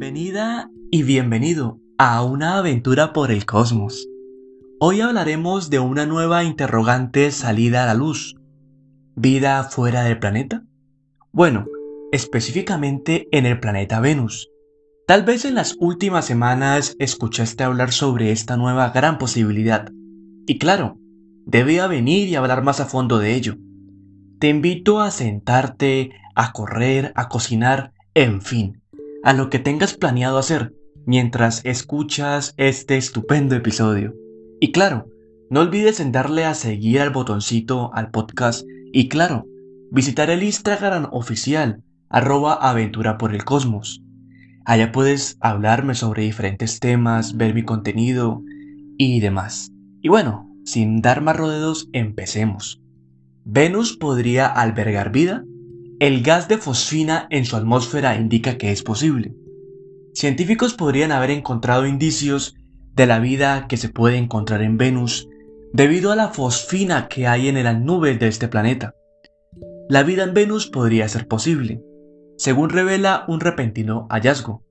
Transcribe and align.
Bienvenida 0.00 0.70
y 0.90 1.02
bienvenido 1.02 1.78
a 1.98 2.24
una 2.24 2.56
aventura 2.56 3.12
por 3.12 3.30
el 3.30 3.44
cosmos. 3.44 4.08
Hoy 4.78 5.02
hablaremos 5.02 5.68
de 5.68 5.78
una 5.78 6.06
nueva 6.06 6.42
interrogante 6.42 7.30
salida 7.30 7.82
a 7.82 7.86
la 7.86 7.92
luz. 7.92 8.34
¿Vida 9.14 9.62
fuera 9.64 10.02
del 10.02 10.18
planeta? 10.18 10.64
Bueno, 11.32 11.66
específicamente 12.12 13.28
en 13.30 13.44
el 13.44 13.60
planeta 13.60 14.00
Venus. 14.00 14.48
Tal 15.06 15.22
vez 15.22 15.44
en 15.44 15.54
las 15.54 15.76
últimas 15.78 16.24
semanas 16.24 16.96
escuchaste 16.98 17.62
hablar 17.62 17.92
sobre 17.92 18.32
esta 18.32 18.56
nueva 18.56 18.88
gran 18.92 19.18
posibilidad. 19.18 19.90
Y 20.46 20.56
claro, 20.56 20.96
debía 21.44 21.86
venir 21.88 22.26
y 22.26 22.36
hablar 22.36 22.62
más 22.62 22.80
a 22.80 22.86
fondo 22.86 23.18
de 23.18 23.34
ello. 23.34 23.58
Te 24.38 24.48
invito 24.48 25.02
a 25.02 25.10
sentarte, 25.10 26.12
a 26.34 26.52
correr, 26.52 27.12
a 27.16 27.28
cocinar, 27.28 27.92
en 28.14 28.40
fin, 28.40 28.79
a 29.22 29.32
lo 29.32 29.50
que 29.50 29.58
tengas 29.58 29.94
planeado 29.94 30.38
hacer 30.38 30.74
mientras 31.06 31.64
escuchas 31.64 32.54
este 32.56 32.96
estupendo 32.96 33.54
episodio. 33.54 34.14
Y 34.60 34.72
claro, 34.72 35.08
no 35.50 35.60
olvides 35.60 36.00
en 36.00 36.12
darle 36.12 36.44
a 36.44 36.54
seguir 36.54 37.00
al 37.00 37.10
botoncito 37.10 37.92
al 37.94 38.10
podcast 38.10 38.64
y 38.92 39.08
claro, 39.08 39.46
visitar 39.90 40.30
el 40.30 40.42
Instagram 40.42 41.08
oficial 41.10 41.82
arroba 42.08 42.54
aventura 42.54 43.18
por 43.18 43.34
el 43.34 43.44
cosmos. 43.44 44.02
Allá 44.64 44.92
puedes 44.92 45.36
hablarme 45.40 45.94
sobre 45.94 46.22
diferentes 46.22 46.80
temas, 46.80 47.36
ver 47.36 47.54
mi 47.54 47.64
contenido 47.64 48.42
y 48.98 49.20
demás. 49.20 49.72
Y 50.02 50.08
bueno, 50.08 50.48
sin 50.64 51.00
dar 51.00 51.22
más 51.22 51.36
rodeos, 51.36 51.88
empecemos. 51.92 52.80
¿Venus 53.44 53.96
podría 53.96 54.46
albergar 54.46 55.10
vida? 55.10 55.44
El 56.00 56.22
gas 56.22 56.48
de 56.48 56.56
fosfina 56.56 57.26
en 57.28 57.44
su 57.44 57.56
atmósfera 57.56 58.16
indica 58.16 58.56
que 58.56 58.72
es 58.72 58.82
posible. 58.82 59.34
Científicos 60.14 60.72
podrían 60.72 61.12
haber 61.12 61.28
encontrado 61.28 61.86
indicios 61.86 62.56
de 62.94 63.06
la 63.06 63.18
vida 63.18 63.66
que 63.68 63.76
se 63.76 63.90
puede 63.90 64.16
encontrar 64.16 64.62
en 64.62 64.78
Venus 64.78 65.28
debido 65.74 66.10
a 66.10 66.16
la 66.16 66.28
fosfina 66.28 67.06
que 67.08 67.26
hay 67.26 67.48
en 67.48 67.62
las 67.62 67.78
nubes 67.78 68.18
de 68.18 68.28
este 68.28 68.48
planeta. 68.48 68.94
La 69.90 70.02
vida 70.02 70.24
en 70.24 70.32
Venus 70.32 70.68
podría 70.68 71.06
ser 71.06 71.28
posible, 71.28 71.82
según 72.38 72.70
revela 72.70 73.26
un 73.28 73.40
repentino 73.40 74.06
hallazgo. 74.08 74.64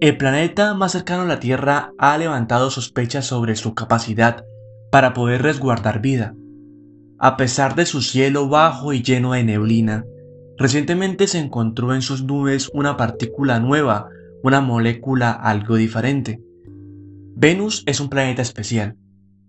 El 0.00 0.16
planeta 0.16 0.72
más 0.72 0.92
cercano 0.92 1.24
a 1.24 1.26
la 1.26 1.40
Tierra 1.40 1.92
ha 1.98 2.16
levantado 2.16 2.70
sospechas 2.70 3.26
sobre 3.26 3.54
su 3.54 3.74
capacidad 3.74 4.46
para 4.90 5.12
poder 5.12 5.42
resguardar 5.42 6.00
vida. 6.00 6.34
A 7.18 7.36
pesar 7.36 7.74
de 7.74 7.84
su 7.84 8.00
cielo 8.00 8.48
bajo 8.48 8.94
y 8.94 9.02
lleno 9.02 9.32
de 9.32 9.44
neblina, 9.44 10.06
Recientemente 10.60 11.26
se 11.26 11.38
encontró 11.38 11.94
en 11.94 12.02
sus 12.02 12.22
nubes 12.22 12.68
una 12.74 12.98
partícula 12.98 13.58
nueva, 13.60 14.10
una 14.42 14.60
molécula 14.60 15.30
algo 15.30 15.76
diferente. 15.76 16.44
Venus 17.34 17.82
es 17.86 17.98
un 17.98 18.10
planeta 18.10 18.42
especial. 18.42 18.98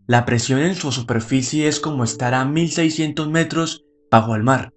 La 0.08 0.24
presión 0.24 0.62
en 0.62 0.74
su 0.74 0.90
superficie 0.94 1.68
es 1.68 1.82
como 1.82 2.06
estar 2.06 2.34
a 2.34 2.46
1600 2.46 3.28
metros 3.28 3.84
bajo 4.10 4.38
el 4.38 4.44
mar. 4.44 4.74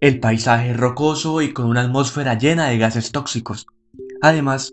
El 0.00 0.20
paisaje 0.20 0.70
es 0.70 0.76
rocoso 0.78 1.42
y 1.42 1.52
con 1.52 1.66
una 1.66 1.82
atmósfera 1.82 2.38
llena 2.38 2.68
de 2.68 2.78
gases 2.78 3.12
tóxicos. 3.12 3.66
Además, 4.22 4.72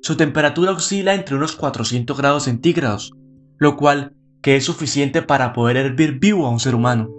su 0.00 0.16
temperatura 0.16 0.70
oscila 0.70 1.14
entre 1.14 1.34
unos 1.34 1.56
400 1.56 2.16
grados 2.16 2.44
centígrados, 2.44 3.10
lo 3.58 3.76
cual 3.76 4.14
que 4.42 4.54
es 4.54 4.64
suficiente 4.64 5.22
para 5.22 5.54
poder 5.54 5.76
hervir 5.76 6.20
vivo 6.20 6.46
a 6.46 6.50
un 6.50 6.60
ser 6.60 6.76
humano. 6.76 7.10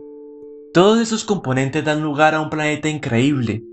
Todos 0.74 1.00
esos 1.00 1.24
componentes 1.24 1.86
dan 1.86 2.02
lugar 2.02 2.34
a 2.34 2.42
un 2.42 2.50
planeta 2.50 2.90
increíble, 2.90 3.64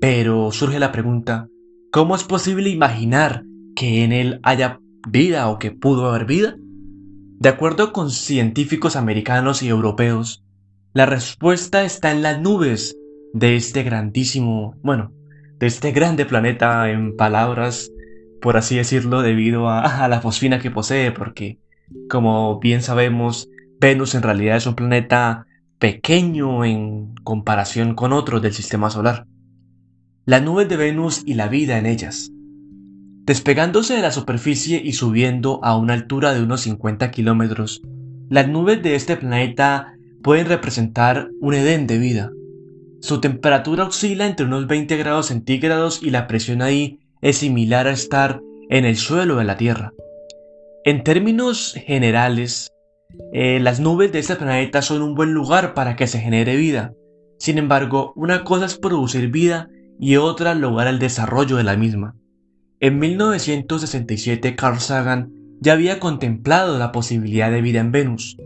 pero 0.00 0.50
surge 0.50 0.78
la 0.78 0.92
pregunta, 0.92 1.46
¿cómo 1.92 2.16
es 2.16 2.24
posible 2.24 2.70
imaginar 2.70 3.44
que 3.76 4.02
en 4.02 4.12
él 4.12 4.40
haya 4.42 4.80
vida 5.06 5.50
o 5.50 5.58
que 5.58 5.72
pudo 5.72 6.08
haber 6.08 6.24
vida? 6.24 6.56
De 7.38 7.50
acuerdo 7.50 7.92
con 7.92 8.10
científicos 8.10 8.96
americanos 8.96 9.62
y 9.62 9.68
europeos, 9.68 10.42
la 10.94 11.04
respuesta 11.04 11.84
está 11.84 12.12
en 12.12 12.22
las 12.22 12.40
nubes 12.40 12.96
de 13.34 13.56
este 13.56 13.82
grandísimo, 13.82 14.74
bueno, 14.82 15.12
de 15.58 15.66
este 15.66 15.92
grande 15.92 16.24
planeta 16.24 16.90
en 16.90 17.14
palabras, 17.14 17.92
por 18.40 18.56
así 18.56 18.76
decirlo, 18.76 19.20
debido 19.20 19.68
a, 19.68 19.82
a 20.02 20.08
la 20.08 20.22
fosfina 20.22 20.60
que 20.60 20.70
posee, 20.70 21.12
porque, 21.12 21.58
como 22.08 22.58
bien 22.58 22.80
sabemos, 22.80 23.50
Venus 23.78 24.14
en 24.14 24.22
realidad 24.22 24.56
es 24.56 24.66
un 24.66 24.76
planeta 24.76 25.44
pequeño 25.78 26.64
en 26.64 27.14
comparación 27.22 27.94
con 27.94 28.12
otros 28.12 28.42
del 28.42 28.52
sistema 28.52 28.90
solar. 28.90 29.26
Las 30.24 30.42
nubes 30.42 30.68
de 30.68 30.76
Venus 30.76 31.22
y 31.24 31.34
la 31.34 31.48
vida 31.48 31.78
en 31.78 31.86
ellas. 31.86 32.30
Despegándose 33.24 33.94
de 33.94 34.02
la 34.02 34.10
superficie 34.10 34.80
y 34.82 34.94
subiendo 34.94 35.60
a 35.62 35.76
una 35.76 35.94
altura 35.94 36.34
de 36.34 36.42
unos 36.42 36.62
50 36.62 37.10
kilómetros, 37.10 37.82
las 38.28 38.48
nubes 38.48 38.82
de 38.82 38.94
este 38.94 39.16
planeta 39.16 39.94
pueden 40.22 40.46
representar 40.46 41.30
un 41.40 41.54
edén 41.54 41.86
de 41.86 41.98
vida. 41.98 42.32
Su 43.00 43.20
temperatura 43.20 43.84
oscila 43.84 44.26
entre 44.26 44.46
unos 44.46 44.66
20 44.66 44.96
grados 44.96 45.26
centígrados 45.26 46.02
y 46.02 46.10
la 46.10 46.26
presión 46.26 46.62
ahí 46.62 46.98
es 47.22 47.38
similar 47.38 47.86
a 47.86 47.92
estar 47.92 48.40
en 48.70 48.84
el 48.84 48.96
suelo 48.96 49.36
de 49.36 49.44
la 49.44 49.56
Tierra. 49.56 49.92
En 50.84 51.04
términos 51.04 51.74
generales, 51.86 52.72
eh, 53.32 53.58
las 53.60 53.80
nubes 53.80 54.12
de 54.12 54.18
este 54.18 54.36
planeta 54.36 54.82
son 54.82 55.02
un 55.02 55.14
buen 55.14 55.32
lugar 55.32 55.74
para 55.74 55.96
que 55.96 56.06
se 56.06 56.20
genere 56.20 56.56
vida. 56.56 56.92
Sin 57.38 57.58
embargo, 57.58 58.12
una 58.16 58.44
cosa 58.44 58.66
es 58.66 58.76
producir 58.76 59.30
vida 59.30 59.68
y 59.98 60.16
otra 60.16 60.54
lograr 60.54 60.88
el 60.88 60.98
desarrollo 60.98 61.56
de 61.56 61.64
la 61.64 61.76
misma. 61.76 62.14
En 62.80 62.98
1967 62.98 64.56
Carl 64.56 64.80
Sagan 64.80 65.32
ya 65.60 65.72
había 65.72 65.98
contemplado 65.98 66.78
la 66.78 66.92
posibilidad 66.92 67.50
de 67.50 67.62
vida 67.62 67.80
en 67.80 67.92
Venus. 67.92 68.36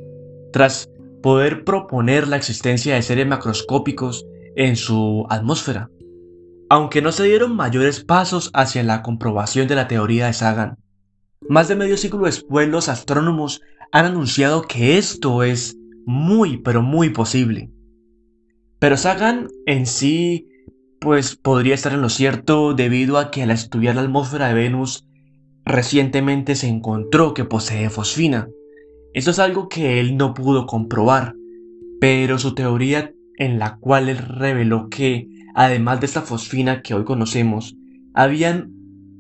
Tras 0.52 0.88
poder 1.22 1.64
proponer 1.64 2.28
la 2.28 2.36
existencia 2.36 2.94
de 2.94 3.02
seres 3.02 3.26
macroscópicos 3.26 4.26
en 4.56 4.76
su 4.76 5.26
atmósfera. 5.28 5.90
Aunque 6.68 7.02
no 7.02 7.12
se 7.12 7.24
dieron 7.24 7.54
mayores 7.54 8.02
pasos 8.04 8.50
hacia 8.54 8.82
la 8.82 9.02
comprobación 9.02 9.68
de 9.68 9.74
la 9.74 9.88
teoría 9.88 10.26
de 10.26 10.32
Sagan, 10.32 10.78
más 11.48 11.68
de 11.68 11.76
medio 11.76 11.96
siglo 11.96 12.24
después 12.24 12.68
los 12.68 12.88
astrónomos 12.88 13.60
han 13.92 14.06
anunciado 14.06 14.62
que 14.62 14.98
esto 14.98 15.42
es 15.42 15.76
muy 16.06 16.56
pero 16.56 16.82
muy 16.82 17.10
posible. 17.10 17.70
Pero 18.78 18.96
Sagan 18.96 19.48
en 19.66 19.86
sí 19.86 20.48
pues 20.98 21.36
podría 21.36 21.74
estar 21.74 21.92
en 21.92 22.00
lo 22.00 22.08
cierto 22.08 22.74
debido 22.74 23.18
a 23.18 23.30
que 23.30 23.42
al 23.42 23.50
estudiar 23.50 23.96
la 23.96 24.02
atmósfera 24.02 24.48
de 24.48 24.54
Venus 24.54 25.06
recientemente 25.64 26.54
se 26.54 26.68
encontró 26.68 27.34
que 27.34 27.44
posee 27.44 27.90
fosfina. 27.90 28.48
Eso 29.12 29.30
es 29.32 29.38
algo 29.38 29.68
que 29.68 30.00
él 30.00 30.16
no 30.16 30.32
pudo 30.32 30.66
comprobar, 30.66 31.34
pero 32.00 32.38
su 32.38 32.54
teoría 32.54 33.12
en 33.36 33.58
la 33.58 33.76
cual 33.76 34.08
él 34.08 34.18
reveló 34.18 34.88
que 34.88 35.28
además 35.54 36.00
de 36.00 36.06
esta 36.06 36.22
fosfina 36.22 36.82
que 36.82 36.94
hoy 36.94 37.04
conocemos, 37.04 37.76
habían 38.14 38.72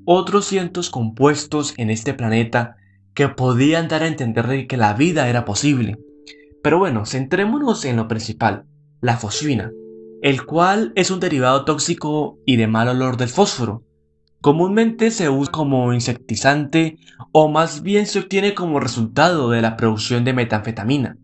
otros 0.04 0.46
cientos 0.46 0.88
compuestos 0.88 1.74
en 1.76 1.90
este 1.90 2.14
planeta 2.14 2.76
que 3.14 3.28
podían 3.28 3.88
dar 3.88 4.02
a 4.02 4.06
entender 4.06 4.66
que 4.66 4.76
la 4.76 4.94
vida 4.94 5.28
era 5.28 5.44
posible. 5.44 5.98
Pero 6.62 6.78
bueno, 6.78 7.06
centrémonos 7.06 7.84
en 7.84 7.96
lo 7.96 8.08
principal, 8.08 8.64
la 9.00 9.16
fosfina, 9.16 9.72
el 10.22 10.44
cual 10.44 10.92
es 10.94 11.10
un 11.10 11.20
derivado 11.20 11.64
tóxico 11.64 12.38
y 12.46 12.56
de 12.56 12.68
mal 12.68 12.88
olor 12.88 13.16
del 13.16 13.28
fósforo. 13.28 13.84
Comúnmente 14.40 15.10
se 15.10 15.28
usa 15.28 15.52
como 15.52 15.92
insectizante 15.92 16.98
o 17.32 17.48
más 17.48 17.82
bien 17.82 18.06
se 18.06 18.20
obtiene 18.20 18.54
como 18.54 18.80
resultado 18.80 19.50
de 19.50 19.62
la 19.62 19.76
producción 19.76 20.24
de 20.24 20.32
metanfetamina. 20.32 21.16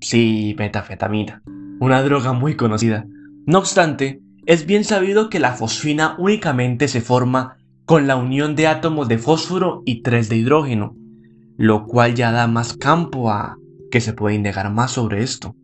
Sí, 0.00 0.54
metanfetamina, 0.58 1.42
una 1.80 2.02
droga 2.02 2.32
muy 2.32 2.56
conocida. 2.56 3.06
No 3.46 3.58
obstante, 3.58 4.20
es 4.46 4.66
bien 4.66 4.84
sabido 4.84 5.30
que 5.30 5.40
la 5.40 5.52
fosfina 5.52 6.14
únicamente 6.18 6.88
se 6.88 7.00
forma 7.00 7.56
con 7.86 8.06
la 8.06 8.16
unión 8.16 8.56
de 8.56 8.66
átomos 8.66 9.08
de 9.08 9.18
fósforo 9.18 9.82
y 9.84 10.02
3 10.02 10.28
de 10.28 10.36
hidrógeno, 10.36 10.96
lo 11.56 11.86
cual 11.86 12.14
ya 12.14 12.32
da 12.32 12.46
más 12.46 12.76
campo 12.76 13.30
a 13.30 13.56
que 13.90 14.00
se 14.00 14.12
puede 14.12 14.34
indagar 14.34 14.70
más 14.72 14.92
sobre 14.92 15.22
esto. 15.22 15.54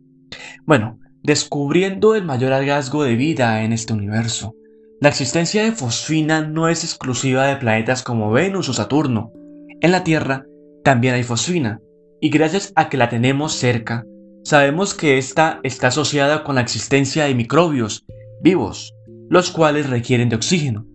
Bueno, 0.65 0.99
descubriendo 1.23 2.15
el 2.15 2.23
mayor 2.23 2.51
hallazgo 2.51 3.03
de 3.03 3.15
vida 3.15 3.63
en 3.63 3.73
este 3.73 3.93
universo. 3.93 4.55
La 4.99 5.09
existencia 5.09 5.63
de 5.63 5.71
fosfina 5.71 6.41
no 6.41 6.67
es 6.69 6.83
exclusiva 6.83 7.47
de 7.47 7.57
planetas 7.57 8.03
como 8.03 8.31
Venus 8.31 8.69
o 8.69 8.73
Saturno. 8.73 9.31
En 9.81 9.91
la 9.91 10.03
Tierra 10.03 10.45
también 10.83 11.15
hay 11.15 11.23
fosfina, 11.23 11.79
y 12.19 12.29
gracias 12.29 12.71
a 12.75 12.87
que 12.87 12.97
la 12.97 13.09
tenemos 13.09 13.53
cerca, 13.53 14.05
sabemos 14.43 14.93
que 14.93 15.17
esta 15.17 15.59
está 15.63 15.87
asociada 15.87 16.43
con 16.43 16.55
la 16.55 16.61
existencia 16.61 17.25
de 17.25 17.35
microbios 17.35 18.05
vivos, 18.41 18.93
los 19.29 19.51
cuales 19.51 19.89
requieren 19.89 20.29
de 20.29 20.35
oxígeno. 20.35 20.85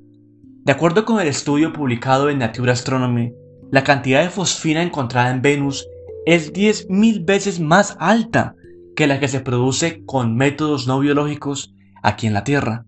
De 0.64 0.72
acuerdo 0.72 1.04
con 1.04 1.20
el 1.20 1.28
estudio 1.28 1.72
publicado 1.72 2.30
en 2.30 2.38
Nature 2.38 2.72
Astronomy, 2.72 3.32
la 3.70 3.84
cantidad 3.84 4.22
de 4.22 4.30
fosfina 4.30 4.82
encontrada 4.82 5.30
en 5.30 5.42
Venus 5.42 5.88
es 6.24 6.52
10.000 6.52 7.24
veces 7.24 7.60
más 7.60 7.96
alta 7.98 8.54
que 8.94 9.06
la 9.06 9.20
que 9.20 9.28
se 9.28 9.40
produce 9.40 10.02
con 10.06 10.36
métodos 10.36 10.86
no 10.86 11.00
biológicos 11.00 11.74
aquí 12.02 12.26
en 12.26 12.32
la 12.32 12.44
Tierra. 12.44 12.86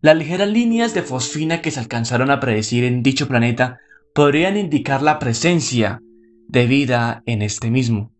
Las 0.00 0.16
ligeras 0.16 0.48
líneas 0.48 0.94
de 0.94 1.02
fosfina 1.02 1.60
que 1.60 1.70
se 1.70 1.80
alcanzaron 1.80 2.30
a 2.30 2.40
predecir 2.40 2.84
en 2.84 3.02
dicho 3.02 3.28
planeta 3.28 3.78
podrían 4.14 4.56
indicar 4.56 5.02
la 5.02 5.18
presencia 5.18 6.00
de 6.48 6.66
vida 6.66 7.22
en 7.26 7.42
este 7.42 7.70
mismo. 7.70 8.10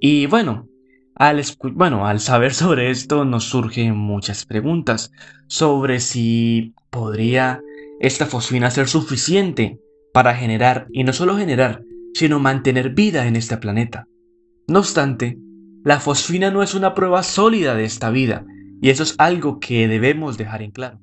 Y 0.00 0.26
bueno, 0.26 0.68
al, 1.14 1.42
bueno, 1.74 2.06
al 2.06 2.20
saber 2.20 2.52
sobre 2.52 2.90
esto 2.90 3.24
nos 3.24 3.44
surgen 3.44 3.96
muchas 3.96 4.44
preguntas 4.44 5.12
sobre 5.46 6.00
si 6.00 6.74
podría 6.90 7.60
esta 8.00 8.26
fosfina 8.26 8.70
ser 8.70 8.88
suficiente 8.88 9.78
para 10.12 10.34
generar, 10.34 10.86
y 10.92 11.04
no 11.04 11.12
solo 11.12 11.36
generar, 11.36 11.82
sino 12.14 12.38
mantener 12.38 12.90
vida 12.90 13.26
en 13.26 13.36
este 13.36 13.56
planeta. 13.56 14.06
No 14.68 14.80
obstante, 14.80 15.38
la 15.84 16.00
fosfina 16.00 16.50
no 16.50 16.62
es 16.62 16.74
una 16.74 16.94
prueba 16.94 17.22
sólida 17.22 17.74
de 17.74 17.84
esta 17.84 18.10
vida, 18.10 18.44
y 18.80 18.90
eso 18.90 19.02
es 19.02 19.14
algo 19.18 19.58
que 19.58 19.88
debemos 19.88 20.38
dejar 20.38 20.62
en 20.62 20.70
claro. 20.70 21.00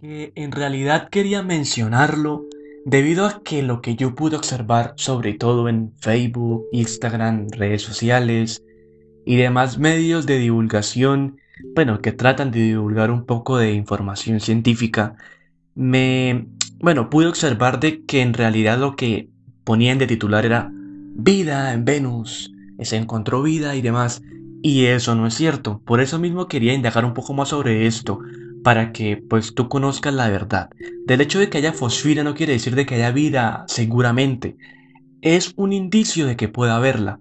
Que 0.00 0.32
en 0.36 0.52
realidad 0.52 1.08
quería 1.08 1.42
mencionarlo 1.42 2.46
debido 2.84 3.26
a 3.26 3.42
que 3.42 3.62
lo 3.62 3.82
que 3.82 3.96
yo 3.96 4.14
pude 4.14 4.36
observar, 4.36 4.94
sobre 4.96 5.34
todo 5.34 5.68
en 5.68 5.92
Facebook, 5.98 6.64
Instagram, 6.72 7.48
redes 7.50 7.82
sociales 7.82 8.62
y 9.26 9.36
demás 9.36 9.78
medios 9.78 10.24
de 10.24 10.38
divulgación, 10.38 11.38
bueno, 11.74 12.00
que 12.00 12.12
tratan 12.12 12.50
de 12.50 12.60
divulgar 12.60 13.10
un 13.10 13.26
poco 13.26 13.58
de 13.58 13.72
información 13.72 14.40
científica, 14.40 15.16
me, 15.78 16.48
bueno, 16.80 17.08
pude 17.08 17.28
observar 17.28 17.78
de 17.78 18.04
que 18.04 18.20
en 18.20 18.34
realidad 18.34 18.78
lo 18.78 18.96
que 18.96 19.30
ponían 19.62 19.98
de 19.98 20.08
titular 20.08 20.44
era 20.44 20.72
vida 20.72 21.72
en 21.72 21.84
Venus, 21.84 22.52
se 22.80 22.96
encontró 22.96 23.42
vida 23.42 23.76
y 23.76 23.80
demás. 23.80 24.20
Y 24.60 24.86
eso 24.86 25.14
no 25.14 25.24
es 25.28 25.34
cierto. 25.34 25.80
Por 25.84 26.00
eso 26.00 26.18
mismo 26.18 26.48
quería 26.48 26.74
indagar 26.74 27.04
un 27.04 27.14
poco 27.14 27.32
más 27.32 27.50
sobre 27.50 27.86
esto, 27.86 28.18
para 28.64 28.92
que 28.92 29.16
pues 29.16 29.54
tú 29.54 29.68
conozcas 29.68 30.12
la 30.12 30.28
verdad. 30.28 30.68
Del 31.06 31.20
hecho 31.20 31.38
de 31.38 31.48
que 31.48 31.58
haya 31.58 31.72
fosfina 31.72 32.24
no 32.24 32.34
quiere 32.34 32.54
decir 32.54 32.74
de 32.74 32.84
que 32.84 32.96
haya 32.96 33.12
vida, 33.12 33.64
seguramente. 33.68 34.56
Es 35.22 35.52
un 35.54 35.72
indicio 35.72 36.26
de 36.26 36.36
que 36.36 36.48
pueda 36.48 36.74
haberla. 36.74 37.20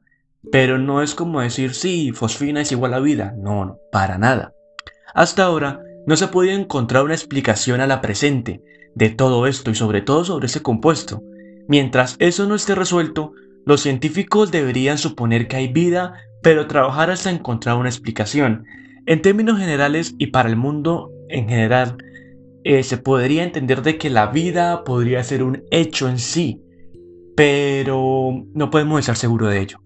Pero 0.51 0.79
no 0.79 1.03
es 1.03 1.13
como 1.13 1.41
decir, 1.41 1.75
sí, 1.75 2.11
fosfina 2.11 2.61
es 2.61 2.71
igual 2.71 2.95
a 2.95 2.99
vida. 2.99 3.35
No, 3.37 3.65
no, 3.65 3.77
para 3.91 4.17
nada. 4.17 4.53
Hasta 5.13 5.43
ahora 5.43 5.81
no 6.07 6.15
se 6.15 6.29
podía 6.29 6.53
encontrar 6.53 7.03
una 7.03 7.13
explicación 7.13 7.81
a 7.81 7.85
la 7.85 7.99
presente 7.99 8.63
de 8.95 9.09
todo 9.09 9.45
esto 9.45 9.71
y 9.71 9.75
sobre 9.75 10.01
todo 10.01 10.23
sobre 10.23 10.45
ese 10.45 10.61
compuesto. 10.61 11.21
Mientras 11.67 12.15
eso 12.19 12.47
no 12.47 12.55
esté 12.55 12.75
resuelto, 12.75 13.33
los 13.65 13.81
científicos 13.81 14.49
deberían 14.49 14.97
suponer 14.97 15.49
que 15.49 15.57
hay 15.57 15.67
vida, 15.67 16.13
pero 16.41 16.65
trabajar 16.65 17.11
hasta 17.11 17.29
encontrar 17.29 17.75
una 17.75 17.89
explicación. 17.89 18.63
En 19.05 19.21
términos 19.21 19.59
generales 19.59 20.15
y 20.17 20.27
para 20.27 20.47
el 20.47 20.55
mundo 20.55 21.11
en 21.27 21.49
general, 21.49 21.97
eh, 22.63 22.83
se 22.83 22.97
podría 22.97 23.43
entender 23.43 23.81
de 23.81 23.97
que 23.97 24.09
la 24.09 24.27
vida 24.27 24.85
podría 24.85 25.21
ser 25.25 25.43
un 25.43 25.65
hecho 25.71 26.07
en 26.07 26.19
sí, 26.19 26.61
pero 27.35 28.45
no 28.53 28.69
podemos 28.69 29.01
estar 29.01 29.17
seguros 29.17 29.49
de 29.49 29.59
ello. 29.59 29.81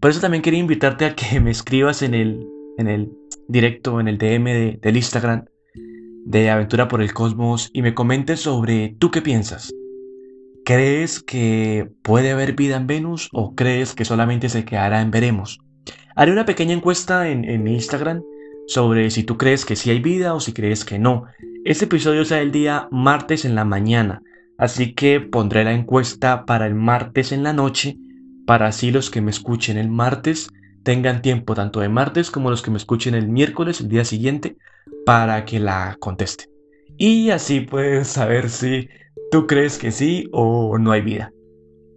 Por 0.00 0.10
eso 0.10 0.22
también 0.22 0.42
quería 0.42 0.60
invitarte 0.60 1.04
a 1.04 1.14
que 1.14 1.38
me 1.38 1.50
escribas 1.50 2.00
en 2.00 2.14
el, 2.14 2.48
en 2.78 2.88
el 2.88 3.12
directo, 3.46 4.00
en 4.00 4.08
el 4.08 4.16
DM 4.16 4.80
del 4.80 4.96
Instagram 4.96 5.44
de 6.26 6.50
Aventura 6.50 6.88
por 6.88 7.00
el 7.00 7.14
Cosmos 7.14 7.70
y 7.72 7.82
me 7.82 7.94
comentes 7.94 8.40
sobre 8.40 8.96
tú 8.98 9.12
qué 9.12 9.22
piensas. 9.22 9.72
¿Crees 10.64 11.22
que 11.22 11.88
puede 12.02 12.32
haber 12.32 12.54
vida 12.54 12.76
en 12.76 12.88
Venus 12.88 13.28
o 13.32 13.54
crees 13.54 13.94
que 13.94 14.04
solamente 14.04 14.48
se 14.48 14.64
quedará 14.64 15.00
en 15.00 15.12
veremos? 15.12 15.60
Haré 16.16 16.32
una 16.32 16.44
pequeña 16.44 16.74
encuesta 16.74 17.28
en, 17.28 17.62
mi 17.62 17.74
Instagram 17.74 18.22
sobre 18.66 19.10
si 19.10 19.22
tú 19.22 19.38
crees 19.38 19.64
que 19.64 19.76
sí 19.76 19.90
hay 19.90 20.00
vida 20.00 20.34
o 20.34 20.40
si 20.40 20.52
crees 20.52 20.84
que 20.84 20.98
no. 20.98 21.26
Este 21.64 21.84
episodio 21.84 22.24
será 22.24 22.40
el 22.40 22.50
día 22.50 22.88
martes 22.90 23.44
en 23.44 23.54
la 23.54 23.64
mañana, 23.64 24.20
así 24.58 24.94
que 24.94 25.20
pondré 25.20 25.62
la 25.62 25.74
encuesta 25.74 26.44
para 26.44 26.66
el 26.66 26.74
martes 26.74 27.30
en 27.30 27.44
la 27.44 27.52
noche, 27.52 27.98
para 28.46 28.66
así 28.66 28.90
los 28.90 29.10
que 29.10 29.20
me 29.20 29.30
escuchen 29.30 29.78
el 29.78 29.90
martes 29.90 30.48
tengan 30.82 31.22
tiempo 31.22 31.54
tanto 31.54 31.80
de 31.80 31.88
martes 31.88 32.30
como 32.30 32.50
los 32.50 32.62
que 32.62 32.70
me 32.70 32.76
escuchen 32.78 33.14
el 33.14 33.28
miércoles, 33.28 33.80
el 33.80 33.88
día 33.88 34.04
siguiente, 34.04 34.56
para 35.04 35.44
que 35.44 35.60
la 35.60 35.96
contesten. 36.00 36.48
Y 36.98 37.30
así 37.30 37.60
puedes 37.60 38.08
saber 38.08 38.48
si 38.48 38.88
¿Tú 39.30 39.46
crees 39.46 39.78
que 39.78 39.90
sí 39.90 40.28
o 40.32 40.78
no 40.78 40.92
hay 40.92 41.02
vida? 41.02 41.32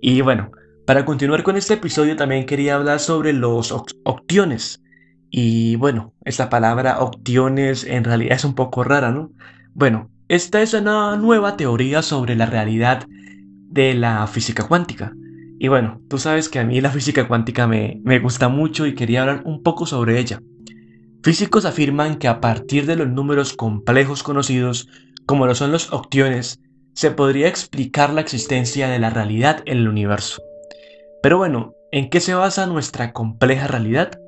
Y 0.01 0.21
bueno, 0.21 0.51
para 0.85 1.05
continuar 1.05 1.43
con 1.43 1.57
este 1.57 1.75
episodio 1.75 2.15
también 2.15 2.47
quería 2.47 2.75
hablar 2.75 2.99
sobre 2.99 3.33
los 3.33 3.71
octiones. 3.71 4.81
Y 5.29 5.75
bueno, 5.75 6.13
esta 6.25 6.49
palabra 6.49 6.99
octiones 6.99 7.83
en 7.83 8.03
realidad 8.03 8.35
es 8.35 8.45
un 8.45 8.55
poco 8.55 8.83
rara, 8.83 9.11
¿no? 9.11 9.31
Bueno, 9.75 10.09
esta 10.27 10.61
es 10.63 10.73
una 10.73 11.15
nueva 11.17 11.55
teoría 11.55 12.01
sobre 12.01 12.35
la 12.35 12.47
realidad 12.47 13.05
de 13.07 13.93
la 13.93 14.25
física 14.25 14.67
cuántica. 14.67 15.13
Y 15.59 15.67
bueno, 15.67 16.01
tú 16.09 16.17
sabes 16.17 16.49
que 16.49 16.57
a 16.57 16.63
mí 16.63 16.81
la 16.81 16.89
física 16.89 17.27
cuántica 17.27 17.67
me, 17.67 18.01
me 18.03 18.17
gusta 18.17 18.49
mucho 18.49 18.87
y 18.87 18.95
quería 18.95 19.21
hablar 19.21 19.43
un 19.45 19.61
poco 19.61 19.85
sobre 19.85 20.19
ella. 20.19 20.41
Físicos 21.29 21.65
afirman 21.65 22.15
que 22.17 22.27
a 22.27 22.41
partir 22.41 22.87
de 22.87 22.95
los 22.95 23.07
números 23.07 23.53
complejos 23.53 24.23
conocidos, 24.23 24.89
como 25.27 25.45
lo 25.45 25.53
son 25.53 25.71
los 25.71 25.93
octiones, 25.93 26.59
se 26.95 27.11
podría 27.11 27.47
explicar 27.47 28.11
la 28.11 28.21
existencia 28.21 28.87
de 28.87 28.97
la 28.97 29.11
realidad 29.11 29.61
en 29.67 29.77
el 29.77 29.87
universo. 29.87 30.41
Pero 31.21 31.37
bueno, 31.37 31.75
¿en 31.91 32.09
qué 32.09 32.19
se 32.19 32.33
basa 32.33 32.65
nuestra 32.65 33.13
compleja 33.13 33.67
realidad? 33.67 34.19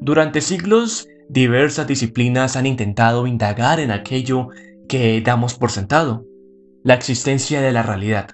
Durante 0.00 0.40
siglos, 0.40 1.08
diversas 1.28 1.86
disciplinas 1.86 2.56
han 2.56 2.64
intentado 2.64 3.26
indagar 3.26 3.78
en 3.78 3.90
aquello 3.90 4.48
que 4.88 5.20
damos 5.20 5.52
por 5.52 5.70
sentado, 5.70 6.24
la 6.82 6.94
existencia 6.94 7.60
de 7.60 7.72
la 7.72 7.82
realidad. 7.82 8.30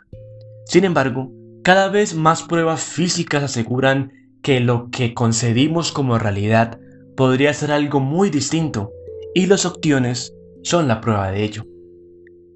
Sin 0.67 0.85
embargo, 0.85 1.33
cada 1.65 1.89
vez 1.89 2.15
más 2.15 2.45
pruebas 2.45 2.85
físicas 2.85 3.43
aseguran 3.43 4.13
que 4.43 4.61
lo 4.61 4.91
que 4.91 5.13
concedimos 5.13 5.91
como 5.91 6.21
realidad 6.21 6.79
podría 7.17 7.53
ser 7.55 7.73
algo 7.73 8.01
muy 8.01 8.31
distinto, 8.31 8.93
y 9.35 9.47
los 9.47 9.67
opciones 9.67 10.35
son 10.63 10.89
la 10.89 11.01
prueba 11.01 11.31
de 11.31 11.45
ello. 11.45 11.67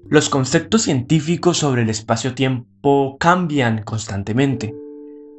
Los 0.09 0.29
conceptos 0.29 0.83
científicos 0.83 1.57
sobre 1.57 1.83
el 1.83 1.89
espacio-tiempo 1.89 3.17
cambian 3.19 3.83
constantemente. 3.83 4.75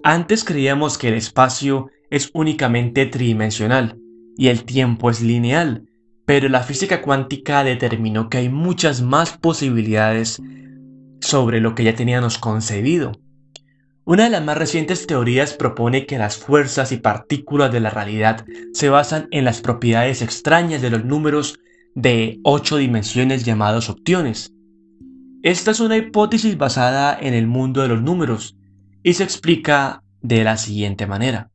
Antes 0.03 0.45
creíamos 0.45 0.99
que 0.99 1.09
el 1.09 1.15
espacio 1.15 1.89
es 2.11 2.31
únicamente 2.35 3.07
tridimensional 3.07 3.99
y 4.37 4.49
el 4.49 4.65
tiempo 4.65 5.11
es 5.11 5.21
lineal, 5.21 5.87
pero 6.25 6.49
la 6.49 6.63
física 6.63 7.03
cuántica 7.03 7.65
determinó 7.65 8.29
que 8.29 8.39
hay 8.39 8.49
muchas 8.49 9.03
más 9.03 9.37
posibilidades 9.37 10.41
sobre 11.21 11.61
lo 11.61 11.75
que 11.75 11.85
ya 11.85 11.95
teníamos 11.95 12.39
concebido. 12.39 13.13
Una 14.05 14.25
de 14.25 14.31
las 14.31 14.45
más 14.45 14.59
recientes 14.59 15.07
teorías 15.07 15.55
propone 15.55 16.07
que 16.07 16.19
las 16.19 16.37
fuerzas 16.37 16.91
y 16.91 16.97
partículas 16.97 17.73
de 17.73 17.79
la 17.79 17.91
realidad 17.91 18.45
se 18.73 18.89
basan 18.89 19.29
en 19.31 19.45
las 19.45 19.61
propiedades 19.61 20.23
extrañas 20.23 20.83
de 20.83 20.91
los 20.91 21.05
números 21.05 21.61
de 21.95 22.41
ocho 22.43 22.79
dimensiones 22.79 23.45
llamados 23.45 23.89
opciones. 23.89 24.53
Esta 25.45 25.71
es 25.71 25.79
una 25.79 25.97
hipótesis 25.97 26.59
basada 26.59 27.17
en 27.21 27.33
el 27.35 27.47
mundo 27.47 27.83
de 27.83 27.89
los 27.89 28.03
números 28.03 28.57
y 29.05 29.15
se 29.15 29.23
explica 29.23 30.03
de 30.21 30.43
la 30.43 30.57
siguiente 30.57 31.07
manera. 31.07 31.51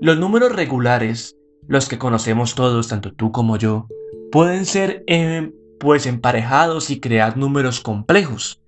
Los 0.00 0.18
números 0.18 0.52
regulares, 0.52 1.36
los 1.68 1.88
que 1.88 1.98
conocemos 1.98 2.56
todos, 2.56 2.88
tanto 2.88 3.12
tú 3.12 3.30
como 3.30 3.56
yo, 3.56 3.86
pueden 4.32 4.66
ser 4.66 5.04
em, 5.06 5.52
pues 5.78 6.06
emparejados 6.06 6.90
y 6.90 6.98
crear 6.98 7.36
números 7.36 7.80
complejos. 7.80 8.59